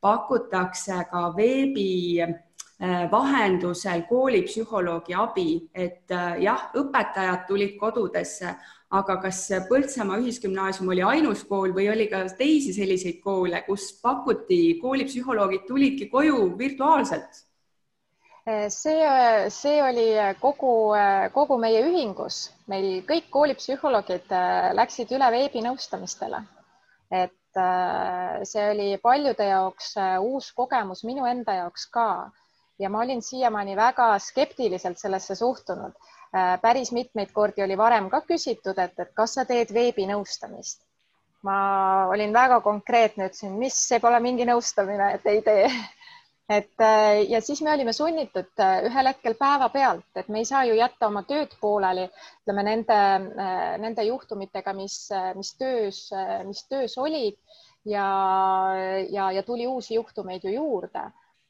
[0.00, 2.24] pakutakse ka veebi
[3.10, 8.52] vahendusel koolipsühholoogi abi, et jah, õpetajad tulid kodudesse,
[8.90, 14.78] aga kas Põltsamaa Ühisgümnaasium oli ainus kool või oli ka teisi selliseid koole, kus pakuti,
[14.80, 17.44] koolipsühholoogid tulidki koju virtuaalselt?
[18.72, 19.08] see,
[19.52, 20.06] see oli
[20.40, 20.72] kogu,
[21.34, 26.40] kogu meie ühingus, meil kõik koolipsühholoogid äh, läksid üle veebinõustamistele.
[27.10, 32.30] et äh, see oli paljude jaoks äh, uus kogemus, minu enda jaoks ka
[32.78, 35.92] ja ma olin siiamaani väga skeptiliselt sellesse suhtunud
[36.32, 40.84] päris mitmeid kordi oli varem ka küsitud, et, et kas sa teed veebinõustamist.
[41.46, 45.68] ma olin väga konkreetne, ütlesin, mis, see pole mingi nõustamine, et ei tee.
[46.58, 50.64] et äh, ja siis me olime sunnitud äh, ühel hetkel päevapealt, et me ei saa
[50.66, 52.08] ju jätta oma tööd pooleli,
[52.42, 52.98] ütleme nende,
[53.84, 54.98] nende juhtumitega, mis,
[55.38, 56.02] mis töös,
[56.48, 57.38] mis töös olid
[57.86, 58.08] ja,
[59.10, 61.06] ja, ja tuli uusi juhtumeid ju juurde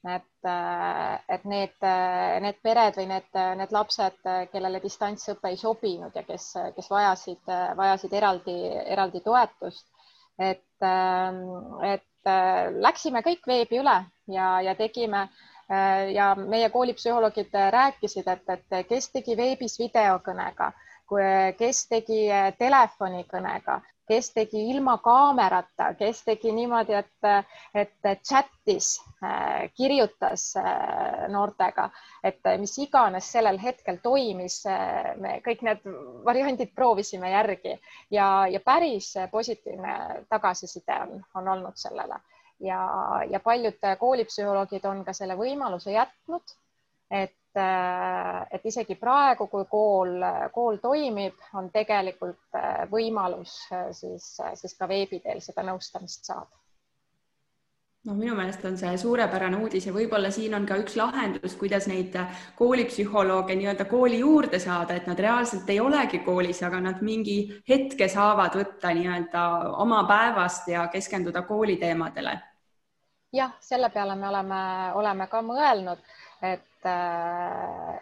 [0.06, 3.28] et, äh, et need, äh, need pered või need,
[3.58, 4.20] need lapsed,
[4.52, 7.42] kellele distantsõpe ei sobinud ja kes, kes vajasid,
[7.76, 9.86] vajasid eraldi, eraldi toetust.
[10.38, 11.38] et, ähm,
[11.82, 15.28] et äh, läksime kõik veebi üle ja, ja tegime
[16.14, 20.70] ja meie koolipsühholoogid rääkisid, et, et kes tegi veebis videokõnega,
[21.58, 22.22] kes tegi
[22.56, 23.76] telefonikõnega,
[24.08, 27.28] kes tegi ilma kaamerata, kes tegi niimoodi, et,
[27.74, 28.88] et chat'is,
[29.22, 31.88] äh, kirjutas äh, noortega,
[32.24, 35.84] et mis iganes sellel hetkel toimis, äh, me kõik need
[36.24, 37.76] variandid proovisime järgi.
[38.10, 42.20] Ja, ja päris positiivne tagasiside on, on olnud sellele.
[42.64, 42.80] Ja,
[43.30, 46.56] ja paljud koolipsühholoogid on ka selle võimaluse jätnud,
[47.14, 50.22] et Äh, et isegi praegu, kui kool,
[50.52, 56.58] kool toimib, on tegelikult äh, võimalus äh, siis, siis ka veebi teel seda nõustamist saada
[58.08, 61.88] no minu meelest on see suurepärane uudis ja võib-olla siin on ka üks lahendus, kuidas
[61.90, 62.14] neid
[62.58, 67.38] koolipsühholooge nii-öelda kooli juurde saada, et nad reaalselt ei olegi koolis, aga nad mingi
[67.68, 69.42] hetke saavad võtta nii-öelda
[69.84, 72.38] oma päevast ja keskenduda kooliteemadele.
[73.32, 74.62] jah, selle peale me oleme,
[74.94, 76.00] oleme ka mõelnud,
[76.42, 76.64] et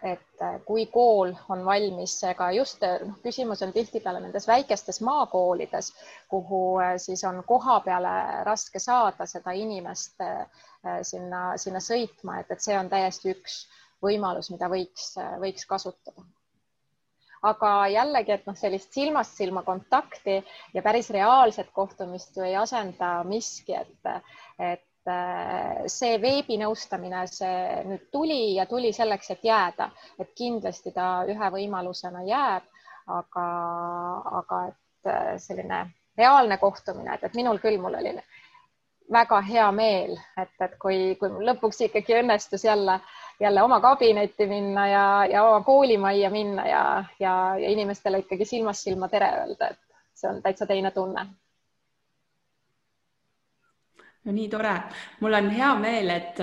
[0.07, 5.89] et kui kool on valmis ka just, noh, küsimus on tihtipeale nendes väikestes maakoolides,
[6.29, 6.61] kuhu
[7.01, 8.13] siis on koha peale
[8.45, 10.21] raske saada seda inimest
[11.03, 13.63] sinna, sinna sõitma, et, et see on täiesti üks
[14.05, 16.27] võimalus, mida võiks, võiks kasutada.
[17.47, 20.37] Aga jällegi, et noh, sellist silmast silma kontakti
[20.75, 24.13] ja päris reaalset kohtumist ju ei asenda miski, et,
[24.59, 24.86] et Äh,
[25.93, 32.25] see veebinõustamine, see nüüd tuli ja tuli selleks, et jääda, et kindlasti ta ühe võimalusena
[32.27, 32.67] jääb,
[33.07, 33.47] aga,
[34.41, 35.85] aga et äh, selline
[36.19, 38.17] reaalne kohtumine, et, et minul küll, mul oli
[39.13, 42.99] väga hea meel, et, et kui, kui lõpuks ikkagi õnnestus jälle,
[43.41, 46.85] jälle oma kabinetti minna ja, ja oma koolimajja minna ja,
[47.23, 51.29] ja, ja inimestele ikkagi silmast silma tere öelda, et see on täitsa teine tunne
[54.27, 54.73] no nii tore,
[55.23, 56.41] mul on hea meel, et,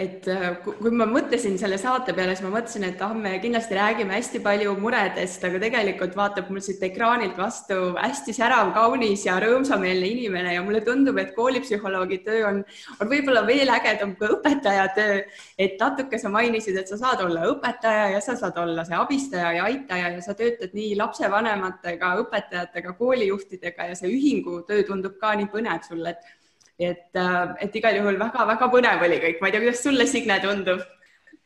[0.00, 0.28] et
[0.64, 4.40] kui ma mõtlesin selle saate peale, siis ma mõtlesin, et ah, me kindlasti räägime hästi
[4.44, 10.54] palju muredest, aga tegelikult vaatab mul siit ekraanilt vastu hästi särav, kaunis ja rõõmsameelne inimene
[10.54, 12.62] ja mulle tundub, et koolipsühholoogi töö on,
[12.96, 15.20] on võib-olla veel ägedam kui õpetaja töö.
[15.58, 19.52] et natuke sa mainisid, et sa saad olla õpetaja ja sa saad olla see abistaja
[19.58, 25.36] ja aitaja ja sa töötad nii lapsevanematega, õpetajatega, koolijuhtidega ja see ühingu töö tundub ka
[25.36, 26.34] nii põnev sulle, et
[26.78, 30.38] et, äh, et igal juhul väga-väga põnev oli kõik, ma ei tea, kuidas sulle, Signe,
[30.42, 30.84] tundub?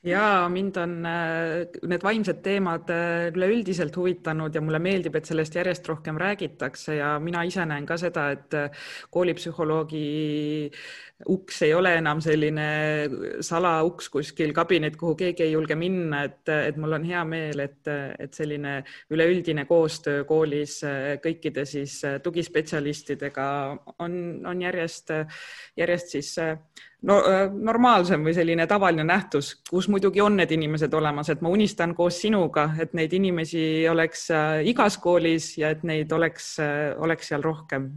[0.02, 5.58] ja mind on äh, need vaimsed teemad äh, üleüldiselt huvitanud ja mulle meeldib, et sellest
[5.58, 8.56] järjest rohkem räägitakse ja mina ise näen ka seda, et
[9.12, 10.70] koolipsühholoogi
[11.28, 12.66] uks ei ole enam selline
[13.44, 17.90] salauks kuskil kabinet, kuhu keegi ei julge minna, et, et mul on hea meel, et,
[18.18, 18.78] et selline
[19.12, 20.80] üleüldine koostöö koolis
[21.22, 23.48] kõikide siis tugispetsialistidega
[23.98, 24.14] on,
[24.48, 25.12] on järjest,
[25.76, 27.20] järjest siis no,
[27.52, 32.22] normaalsem või selline tavaline nähtus, kus muidugi on need inimesed olemas, et ma unistan koos
[32.24, 34.30] sinuga, et neid inimesi oleks
[34.72, 36.54] igas koolis ja et neid oleks,
[36.96, 37.90] oleks seal rohkem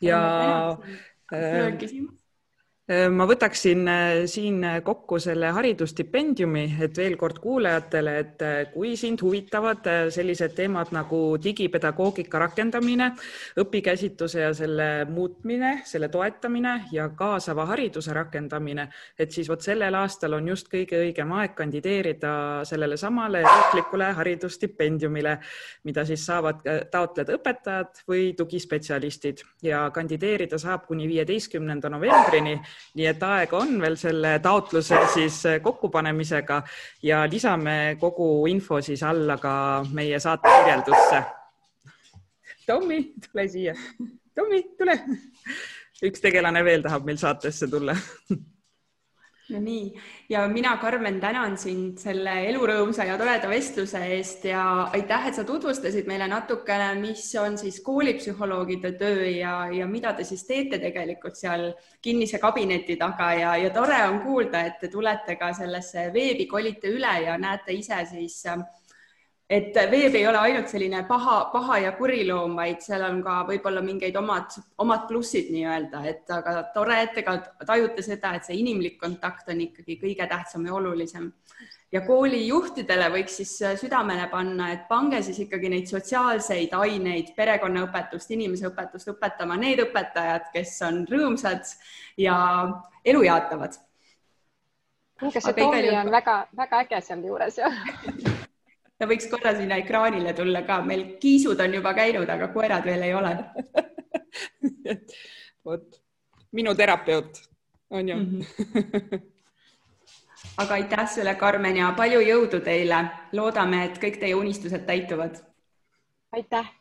[0.00, 0.78] ja
[1.32, 1.72] Äh,
[2.90, 9.22] ma võtaksin äh, siin kokku selle haridusstipendiumi, et veel kord kuulajatele, et äh, kui sind
[9.22, 13.12] huvitavad sellised teemad nagu digipedagoogika rakendamine,
[13.62, 20.34] õpikäsitluse ja selle muutmine, selle toetamine ja kaasava hariduse rakendamine, et siis vot sellel aastal
[20.40, 22.34] on just kõige õigem aeg kandideerida
[22.66, 25.36] sellele samale riiklikule haridusstipendiumile,
[25.86, 29.46] mida siis saavad taotleda õpetajad või tugispetsialistid.
[29.62, 32.58] Ja kandideerida saab kuni viieteistkümnenda novembrini
[32.94, 36.62] nii et aega on veel selle taotluse siis kokkupanemisega
[37.02, 39.54] ja lisame kogu info siis alla ka
[39.92, 41.22] meie saate kirjeldusse.
[42.66, 43.74] Tommi, tule siia.
[44.34, 44.98] Tommi, tule.
[46.02, 47.94] üks tegelane veel tahab meil saatesse tulla
[49.50, 49.86] no nii,
[50.30, 54.62] ja mina, Karmen, tänan sind selle elurõõmsa ja toreda vestluse eest ja
[54.94, 60.24] aitäh, et sa tutvustasid meile natukene, mis on siis koolipsühholoogide töö ja, ja mida te
[60.28, 61.72] siis teete tegelikult seal
[62.02, 63.32] kinnise kabineti taga.
[63.38, 67.74] Ja, ja tore on kuulda, et te tulete ka sellesse veebi, kolite üle ja näete
[67.74, 68.62] ise siis äh,
[69.50, 73.42] et veeb ei ole ainult selline paha, paha ja kuri loom, vaid seal on ka
[73.48, 77.36] võib-olla mingeid omad, omad plussid nii-öelda, et aga tore, et te ka
[77.66, 81.32] tajute seda, et see inimlik kontakt on ikkagi kõige tähtsam ja olulisem.
[81.92, 89.12] ja koolijuhtidele võiks siis südamele panna, et pange siis ikkagi neid sotsiaalseid aineid, perekonnaõpetust, inimeseõpetust
[89.12, 91.76] õpetama need õpetajad, kes on rõõmsad
[92.16, 92.36] ja
[93.04, 93.76] elu jaatavad.
[95.20, 97.68] kuulge, see Tommi on väga-väga äge sealjuures ju
[99.02, 103.02] ta võiks korra sinna ekraanile tulla ka, meil kiisud on juba käinud, aga koerad veel
[103.08, 103.32] ei ole
[105.66, 105.98] vot,
[106.54, 107.42] minu terapeut
[107.90, 108.40] on ju mm.
[108.40, 109.20] -hmm.
[110.62, 113.04] aga aitäh sulle, Karmen ja palju jõudu teile.
[113.32, 115.42] loodame, et kõik teie unistused täituvad.
[116.32, 116.72] aitäh.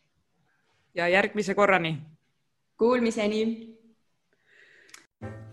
[0.96, 1.98] ja järgmise korrani.
[2.78, 3.71] Kuulmiseni